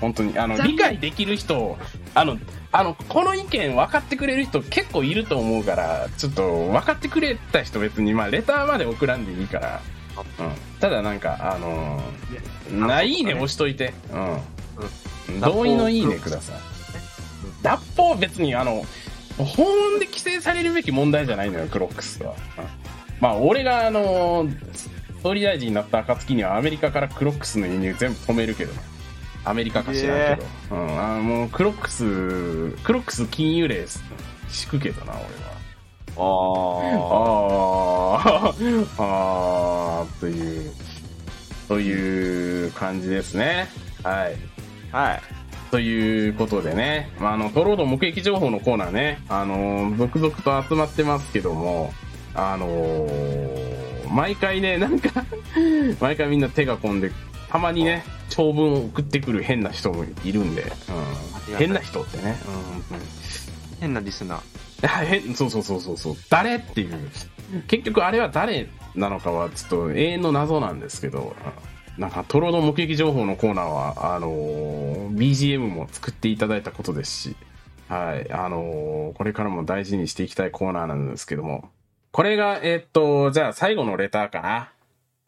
[0.00, 1.78] 本当に、あの、理解できる人、
[2.14, 2.36] あの、
[2.72, 9.80] あの、この意見分かってくれる人結構いると思うから、ちょっと分かってくれた人別に、まあ、レターまで送らんでいいから。
[10.40, 10.80] うん。
[10.80, 13.94] ただなんか、あのー、ないいね押しといて。
[15.28, 15.40] うん。
[15.40, 16.56] 同意のいいねください。
[17.62, 18.84] 脱法別にあの、
[19.38, 22.34] 法音で規制されるべき問題じゃないのよ、クロックスは。
[23.20, 24.48] まあ、俺が、あの、
[25.22, 28.82] 総理大臣になった暁にはアメリカからクロックスの輸入全部止めるけどな。
[29.44, 30.76] アメリカか知らんけど。
[30.76, 32.04] うん、あのもうクロックス、
[32.82, 33.86] クロックス金融令
[34.48, 35.52] 敷くけどな、俺は。
[36.14, 36.20] あ
[38.48, 40.72] あーあーという、
[41.68, 43.68] という感じですね。
[44.02, 44.36] はい。
[44.92, 44.98] あ。
[44.98, 45.20] はい。
[45.70, 51.92] ということでね、まあ、あの、トロード目撃情報のコーナーね、あのー続々と集まってますけども、
[52.34, 53.71] あのー
[54.12, 55.24] 毎回ね、なんか、
[56.00, 57.10] 毎回みんな手が込んで、
[57.48, 60.62] たまにね、長文を送ってくる変な人もいるんで、
[61.50, 62.98] うん、変な人ってね、うん。
[63.80, 65.34] 変なリスナー。
[65.34, 66.16] そうそうそうそうそう。
[66.30, 67.10] 誰っていう。
[67.66, 71.36] 結局あれは誰なのかはちょっと永遠の謎なんですけど
[71.98, 77.36] なんかトロード目撃情報のコーナーはあのー BGM も作っていただいたことですし
[77.88, 78.32] はい。
[78.32, 81.68] あのーこれからも大事にしていきたいコーナーなんですけども
[82.12, 84.72] これがえーっとじゃあ最後のレターかな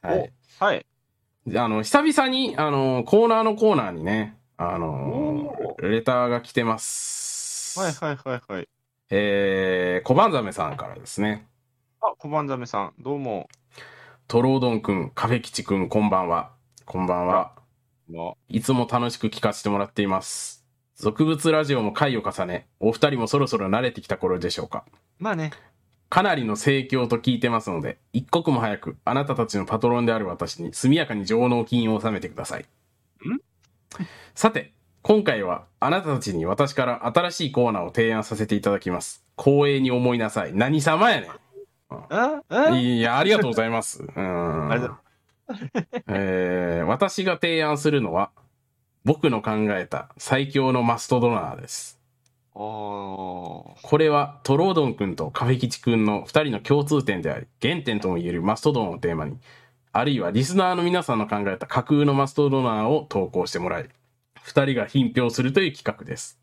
[0.08, 0.86] はいはい。
[1.56, 8.68] あの久々にあのーコーナーのコーナーにねあのーレターが来てますはいはいはいはい。
[9.10, 11.46] えー、小判ザメさんからですね。
[12.00, 13.48] あ、小判ザメさん、どうも。
[14.28, 16.52] トロードンくん、カフェ吉くん、こんばんは。
[16.86, 17.52] こんばんは。
[18.08, 20.64] もいつも楽しく聞かせてもらっています。
[20.96, 24.84] 俗物ラジオも回を重ね、お二人もそろそろ慣れてきた頃でしょうか。
[25.18, 25.50] まあね。
[26.14, 32.66] かなりの盛況と聞いてますので、一刻も早く、あなたたちのパトロンである私に速やかに上納金を納めてください。
[34.36, 39.24] さて、今回は、あなたたちに私から新しいコーナーを提案させていただきます。
[39.36, 40.54] 光栄に思いなさい。
[40.54, 41.30] 何様やねん。
[41.90, 42.78] ああ？
[42.78, 44.04] いや、ありがとうございます。
[44.04, 44.70] うん。
[44.70, 44.94] ありがと
[46.14, 48.30] えー私が提案するのは、
[49.04, 52.03] 僕の考えた最強のマストドナーです。
[52.54, 59.38] これはトロードン君とカフェ吉君の2人の共通点であり、原点とも言えるマストドンをテーマに、
[59.92, 63.88] あるいはリスナーの皆さんの考えた架空のマストドナーを投稿してもらい、
[64.46, 66.38] 2人が品評するという企画です。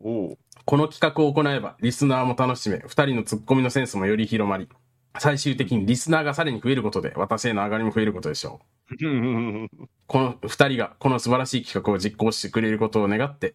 [0.00, 4.68] この企画を行えば、リスナーも楽しめ、2人のツッコミのセンスもより広まり、
[5.18, 8.98] 最終的にリスナーがさらに増えることで、私への上がりも増えることでしょう。
[10.06, 13.54] この二人がこの素晴らしい企画を実行してくれることを願って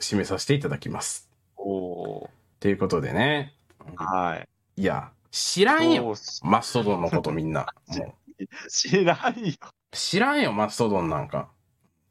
[0.00, 1.23] 締めさせていただきます。
[1.64, 2.30] おう。
[2.60, 3.54] ということでね。
[3.96, 4.36] は
[4.76, 4.82] い。
[4.82, 6.14] いや、知らんよ。
[6.42, 7.66] マストドンのことみんな。
[7.88, 8.14] も
[8.68, 9.52] 知らんよ。
[9.92, 11.48] う知らんよ、マストドンなんか。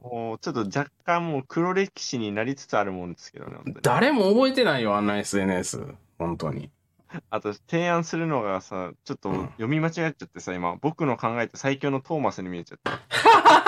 [0.01, 3.57] もうちょっと若干もう黒歴史になりつつあるもんですけどね。
[3.81, 5.95] 誰も覚えてないよ、あんな SNS。
[6.17, 6.71] 本当に。
[7.29, 12.99] あと提案するのがさ、ちょっとうん読み間違えちゃってさ、今、僕の考えた最強のトーマスに見えちゃった。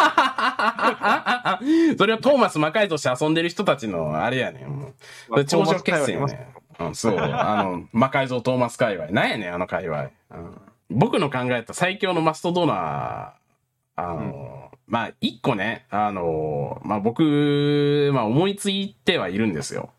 [1.97, 4.69] それはトーマス魔改造して遊んでる人たちのあれやねん。
[4.69, 4.93] もう
[5.29, 6.33] それ頂上決戦やね
[6.79, 6.85] ん。
[6.87, 7.17] うん、そう。
[7.17, 9.07] あの、魔改造トーマス界隈。
[9.07, 10.09] なんやねん、あの界隈。
[10.31, 13.29] うん、僕の考えた最強のマストドナー、
[13.95, 19.91] あの、まあ、一個ね、あの、まあ僕、まあ思いついてはいるんですよ。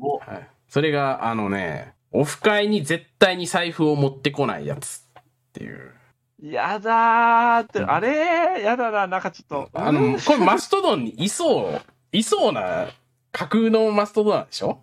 [0.00, 0.48] おはい。
[0.68, 5.94] それが、あのね、オフ会に絶対に財布を持ってこないやつっていう。
[6.42, 9.68] やだーって、うんあれやだな、なんかちょっと。
[9.72, 11.80] あの、これマストドンにいそう、
[12.10, 12.88] いそうな
[13.30, 14.80] 架空のマストドナーでしょ？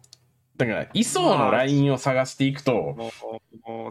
[0.57, 3.11] だから、いそうのラインを探していくと、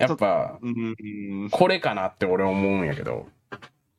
[0.00, 3.26] やっぱ、うん、これかなって俺思うんやけど。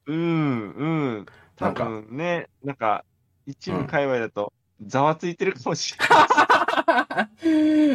[0.05, 0.85] うん、う
[1.21, 1.25] ん。
[1.55, 3.05] 多分ね、なんか、
[3.47, 4.53] 一部界隈だと、
[4.85, 6.15] ざわついてるかもしれな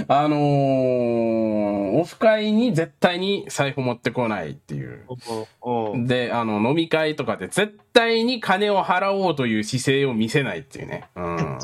[0.01, 0.05] い。
[0.09, 0.41] あのー、
[2.05, 5.07] オフ会に絶対に財布持ってこないっていう。
[6.07, 11.09] で、あの、飲み会とかで絶対に金を払おうという姿勢を見せないっていうね。
[11.17, 11.59] うん。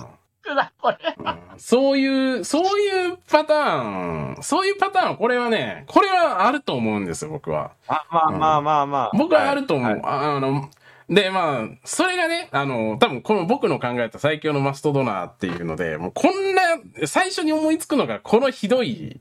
[0.81, 0.97] これ。
[1.19, 7.73] うんそういう、そういうパターン、そういうパターン、これはね、これはあると思うんですよ、僕は。
[7.87, 9.11] あ、まあまあまあまあ。
[9.13, 9.91] 僕はあると思う。
[9.91, 10.71] はいああの、
[11.11, 16.63] で、まあ、それがね、あの、多分この僕の考えた最強のマストドナーっていうので、もうこんな、
[17.07, 19.21] 最初に思いつくのがこのひどい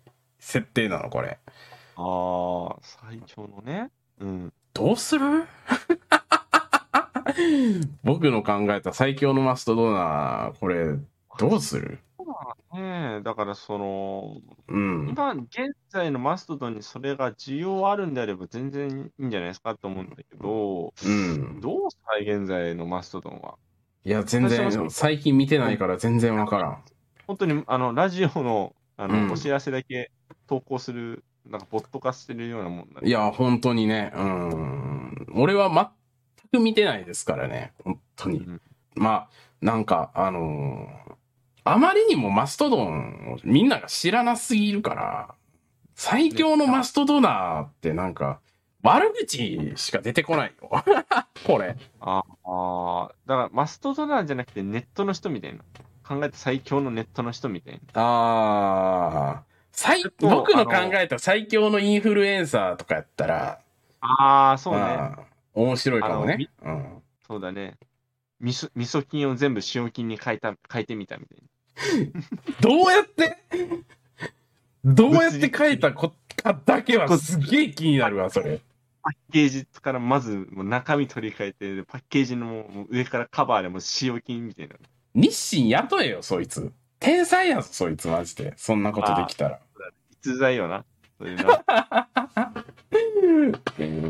[0.49, 1.37] 設定なの、これ。
[1.95, 3.91] ああ、最強のね。
[4.19, 4.53] うん。
[4.73, 5.45] どうする？
[8.03, 10.97] 僕の考えた最強のマストドナー、これ、
[11.37, 11.99] どうする？
[12.73, 14.37] ねえ、だからその、
[14.67, 15.09] うん。
[15.09, 21.61] 今現在のマストドンにそれが需要あるんであれば全然いいんじゃないですかと思うんだけど、うん。
[21.61, 23.55] どうしたい現在のマストドンは？
[24.03, 26.83] いや、全然、最近見てないから全然わからん。
[27.27, 30.11] 本当にあのラジオのあの、うんお知らせだけ
[30.49, 33.07] 投稿する、なんかボット化してるようなもんだね。
[33.07, 35.27] いや、本当にね、うん。
[35.35, 35.69] 俺は
[36.51, 38.39] 全く見てないですからね、本当に。
[38.39, 38.61] うん
[38.95, 39.29] まあ、
[39.61, 41.09] なんか、あのー
[41.65, 45.35] あまりにもマストドンをみんなが知らなすぎるから、
[45.93, 48.39] 最強のマストドナーってなんか、
[48.81, 50.71] 悪口しか出てこないよ。
[51.45, 51.75] これ。
[51.99, 55.59] ああ、だからマストドナーじゃなくてネットの人みたいな。
[56.07, 58.01] 考えた最強のネットの人みたいな。
[58.01, 59.43] ああ。
[59.79, 63.59] 最、と僕の考えた最強のインフルエンサーとかやったら、
[64.01, 65.11] ああ、そうね。
[65.53, 66.49] 面白いかもね。
[66.63, 67.01] うん。
[67.25, 67.77] そうだね。
[68.41, 72.11] 味噌味噌菌を全部塩菌に変えた、変えてみたみたい
[72.59, 73.37] どうやって、
[74.83, 78.55] どうやって書いたこかだけはすげえ気になるわ、それ。
[78.55, 78.57] な。
[79.01, 84.75] パッケージからまずもう中身取り替えて、パッケージの上からカバーでもう塩菌みたいな。
[85.15, 86.73] 日清雇えよ、そいつ。
[86.99, 88.53] 天才やぞ、そいつ、マジで。
[88.57, 89.59] そんなことできたら。
[90.21, 90.85] 逸材よな。
[91.19, 91.37] そういう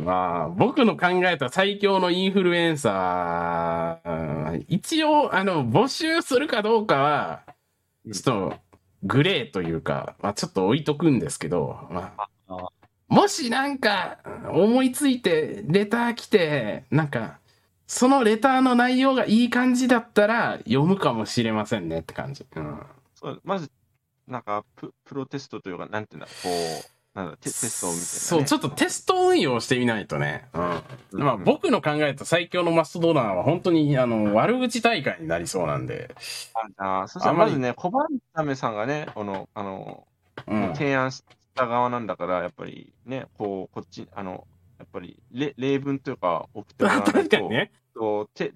[0.04, 7.44] まあ、僕の考えた最強のインフルエンサー、うん一応、あの、募集するかどうかは、
[8.06, 8.58] うんちょっと、
[9.04, 12.70] グレーというか、まあ、ちょっと置いとくんですけど、まああ、
[13.08, 14.20] もしなんか、
[14.52, 17.40] 思いついて、レター来て、なんか、
[17.88, 22.46] そのレターの内容がいい感じだったら、読むかもしれませんねって感じ。
[22.56, 22.80] うん。
[23.16, 23.72] そうまず、
[24.30, 28.08] なんかプ、プロテストというか、なんていうんだ、こう、なんだ、テテストみたいな、ね。
[28.08, 30.48] そう、ちょっとテスト運用してみないとね。
[30.54, 30.82] うん。
[31.14, 36.14] うんまあ、僕の考えた最強のマストドナーは本当にあの悪口大会になりそうなんで、
[36.78, 40.08] あそしたらまずね、小判タメさんがね、この、あの、
[40.48, 41.24] うん、提案し
[41.56, 47.12] た側なんだから、やっぱりね、こう、こっち、あの、やっぱり例例文というか送ってもらわな
[47.50, 47.72] ね。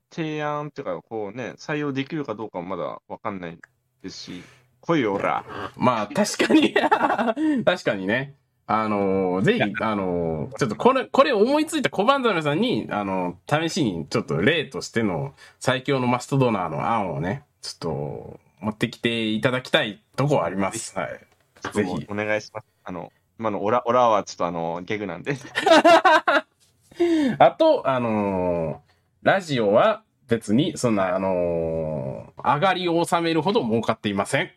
[0.10, 3.60] 提案というか、こうね、採用できるかどうかもまだわかんない
[4.02, 4.44] ですし、
[4.86, 5.46] 来いよ、おら。
[5.78, 6.74] まあ確かに
[7.66, 8.36] 確かにね。
[8.66, 20.98] あのぜひ、あのちょっとこれ、これ思いついた小判ザメさんに、あの試しにちょっと例としての最強のマストドナーの案をね、ちょっと持ってきていただきたいとこはあります。
[20.98, 21.20] はい。
[21.74, 22.68] ぜひお願いします。
[22.84, 25.36] あの、今のオラ、オラはちょっとあの、ギャグなんで。
[27.40, 34.52] あと、あのーラジオは別に、そんな、あのー上がりを収めるほど儲かっていません。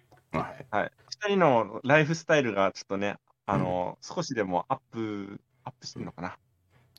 [0.77, 0.83] はい。
[0.85, 0.93] はい。
[1.11, 3.17] 二人のライフスタイルがちょっとね、
[3.47, 6.37] あの、少しでもアップ、アップしてるのかな。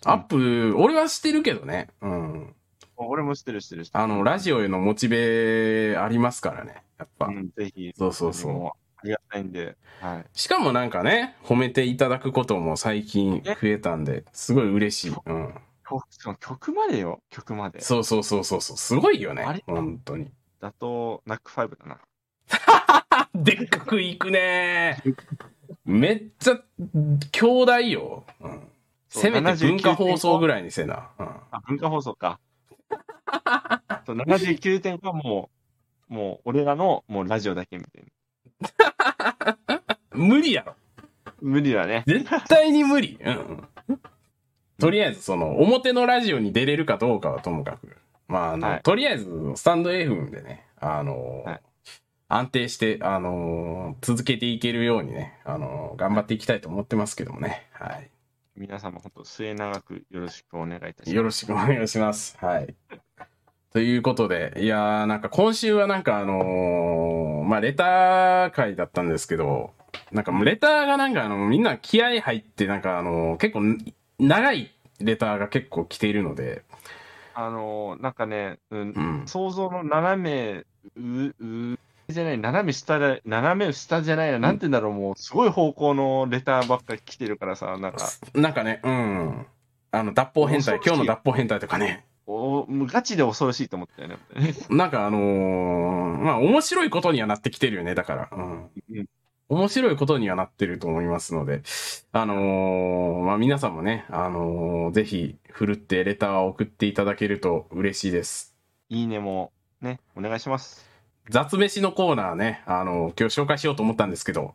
[0.05, 1.89] アップ、俺はしてるけどね。
[2.01, 2.55] うん。
[2.97, 4.03] 俺もしてるしてるしてる。
[4.03, 6.84] あの、ラジオへのモチベありますからね。
[6.97, 7.28] やっぱ。
[7.28, 7.93] うん、ぜひ。
[7.95, 10.25] そうそうそうもありがたいんで、はい。
[10.34, 15.15] しかもなんかね、褒めていただくことも最近増えたんで、すごい嬉しい。
[15.25, 15.53] うん。
[16.39, 17.80] 曲までよ、曲まで。
[17.82, 18.78] そうそうそうそうそう。
[18.78, 19.63] すごいよね。
[19.67, 20.32] 本当に。
[20.59, 21.99] だと、ナックファイブだな。
[23.43, 25.01] でっかくいくね
[25.85, 26.59] めっちゃ、
[27.31, 28.25] 兄弟よ。
[28.41, 28.67] うん。
[29.09, 30.57] せめて文化放送ぐらい。
[30.57, 31.09] らいにせな。
[31.17, 31.27] うん。
[31.51, 32.39] あ、文化放送か。
[34.05, 35.49] そう79点はも
[36.09, 38.05] う、もう俺らのもうラジオだけみたい
[39.45, 39.57] な。
[40.11, 40.75] 無理やろ。
[41.41, 42.03] 無理だね。
[42.07, 43.17] 絶対に無理。
[43.21, 43.67] うん。
[44.79, 47.97] とりあえず、その、表のラジオに出れるかどうかはともかく。
[48.27, 51.61] まあ、あの、はいとりあえず、スタンド FM でね、あの、はい
[52.30, 57.67] 安定して、あの続けていけるようにね、あの頑張っていきたいと思ってますけどもね。
[57.71, 58.09] はい。
[58.55, 61.15] 皆様本当末永くよろしくお願いいたします。
[61.15, 62.38] よろしくお願いします。
[62.39, 62.75] はい。
[63.71, 69.73] ということで、いやー、なんか今週はなんかあのーまあ、レター会だったんですけど、
[70.11, 73.61] なんかもうレターがなんかあの、みんな気合入って、なんかあのー結構
[74.19, 76.63] 長いレターが結構来ているので、
[77.36, 78.84] あのーなんかね、うんう
[79.23, 79.28] ん。
[79.28, 80.65] 想像の斜め、
[80.95, 81.80] う、う、
[82.10, 87.97] じゃない、斜め下で、斜め下じゃないな、なんて言うんだろう、もう、すごい方向のレターばっかり来てるからさ、なんか、
[88.34, 89.45] なんかね、うん。
[89.91, 94.18] あの、脱法変態、今日の脱法変態とかね、おガチで恐ろしいと思ったよね。
[94.70, 98.30] なんかあのーまあ、面白いことにはなってきてるよね、だから。
[98.32, 98.70] うん。
[98.91, 99.05] うん
[99.49, 101.62] 面白いことにはなってると思いますので、
[102.12, 108.58] あのーまあ、皆さんもね、あのーぜひ、ふるってレターを送っていただけると嬉しいです。
[108.89, 110.86] いいねも、ね、お願いします。
[111.30, 114.53] 雑飯のコーナーね、あの今日紹介しようと思ったんですけど、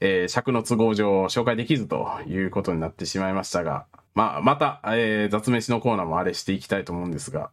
[0.00, 7.50] えー尺の都合上紹介できずということになってしまいましたが、まあ、また、えー雑飯のコーナーもあれしていきたいと思うんですが、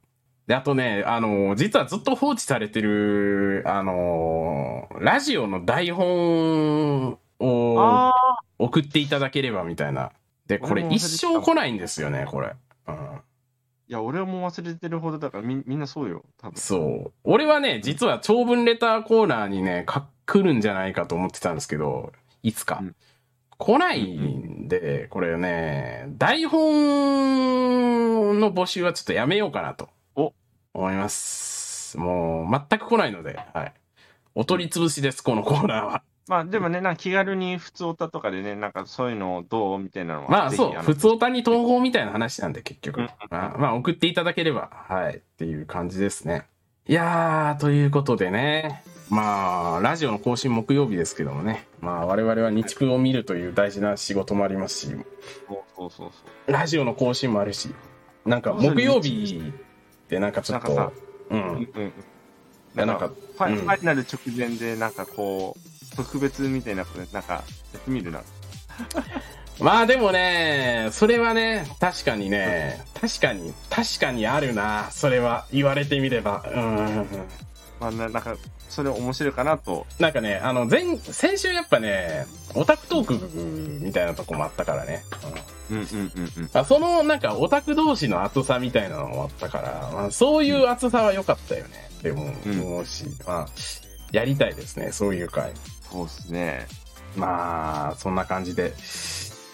[0.48, 8.12] で、あとね、あの実はずっと放置されてる、あのラジオの台本をあ
[8.60, 10.12] 送っていただければみたいな。
[10.48, 12.54] で、これ一生来ないんですよね、これ。
[12.88, 12.96] うん。
[13.88, 16.58] いや、俺も忘れてるほどだからみ、みんなそうよ、多分。
[16.58, 16.78] そ
[17.08, 17.14] う。
[17.24, 22.12] 俺はね、実は長文レターコーナーにね、か来るんじゃないかと思ってたんですけど、
[22.42, 22.80] いつか。
[22.82, 22.96] うん
[23.58, 29.90] 来ないんで、これね、台本の募集はちょっとやめようかなと。
[30.16, 30.34] お
[30.74, 31.98] 思います。
[31.98, 33.74] もう、全く来ないので、はい。
[34.36, 36.04] お取り潰しです、このコーナーは。
[36.28, 40.30] まあでもね、なんか気軽に普通歌とかでね、なんかそういうのどうみたいなのは。
[40.30, 43.02] まあそう、普通歌に統合みたいな話なんで結局。
[43.02, 46.46] うんまあ、まあ送っていただければ、はい、っていう感じですね。
[46.88, 48.84] いやー、ということでね。
[49.10, 51.68] まあ、ラジオの更新木曜日ですけどもね。
[51.82, 54.98] まあ、我々は日プを見るという大事な仕事もありますし、そう
[55.78, 56.06] そうそ
[56.48, 56.52] う。
[56.52, 57.70] ラジオの更新もあるし、
[58.26, 59.54] なんか木曜日
[60.06, 60.94] ってなんかちょっとなんか、
[61.30, 61.70] ううんん。
[61.76, 61.94] うん。
[62.76, 67.42] なんかファイナル直前で、なんかこう、特別みたいなことで、なんか、や
[67.78, 68.22] ってみるな。
[69.60, 76.44] まあでもね、それはね、確かにね、確かに、確かにあるな、それは言われてみれば。
[76.54, 77.08] うん。
[77.80, 78.36] まあ、ななんか、
[78.70, 79.86] それ面白いかなと。
[80.00, 82.26] なんかね、あの、前、先週やっぱね、
[82.56, 85.04] オタクトークみたいなとこもあったからね。
[85.70, 86.50] うんうんうんうんうん。
[86.54, 91.90] あその、なんか、オタク同士の熱さみたいなのもあったから、まあ、そういう熱さは良かったよね。
[92.02, 93.48] でも、うん思うし、まあ、
[94.14, 95.52] やりたいですね、そういう回。
[95.92, 96.68] そうですね。
[97.18, 98.74] まあ、そんな感じで、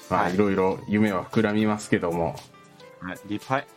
[0.10, 2.36] まあ、はいいろいろ夢は膨らみますけども、
[3.00, 3.20] はい。
[3.28, 3.68] リパイ。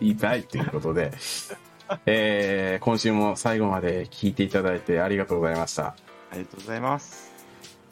[0.00, 1.12] 言いたいということで、
[2.06, 5.86] えー、今週も最後まで聞いていただいてありがとうございました。
[5.86, 5.96] あ
[6.34, 7.32] りがとうございます。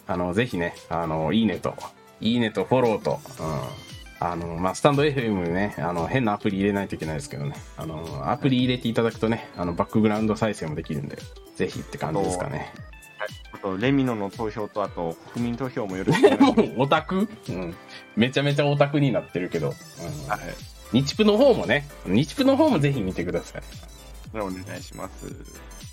[0.07, 1.75] あの、ぜひね、あの、いいねと、
[2.21, 4.00] いいねとフォローと、うん。
[4.21, 11.19] あの、まあ、スタンド FM ね、あの、変なアプリ入れないといけないですけどね、あの、アプリ入れていただくとね、あの、バックグラウンド再生もできるんで、
[11.57, 12.73] ぜひって感じですかね。
[13.53, 16.53] あと、レミノの投票と、あと、国民投票もよろしく も。
[16.53, 17.29] う、オタク？
[17.49, 17.75] うん。
[18.15, 20.41] めちゃめちゃオタクになってるけど、うんはい。
[20.93, 23.63] 日プの方もね、日プの方もぜひ見てください。
[24.35, 25.27] お願いします。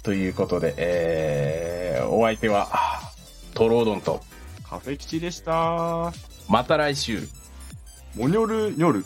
[0.04, 2.70] ということで、えー、お相手は、
[3.54, 4.22] トロードンと、
[4.70, 6.12] カフェ吉でした。
[6.50, 7.28] また来週。
[8.18, 9.06] モニョル夜。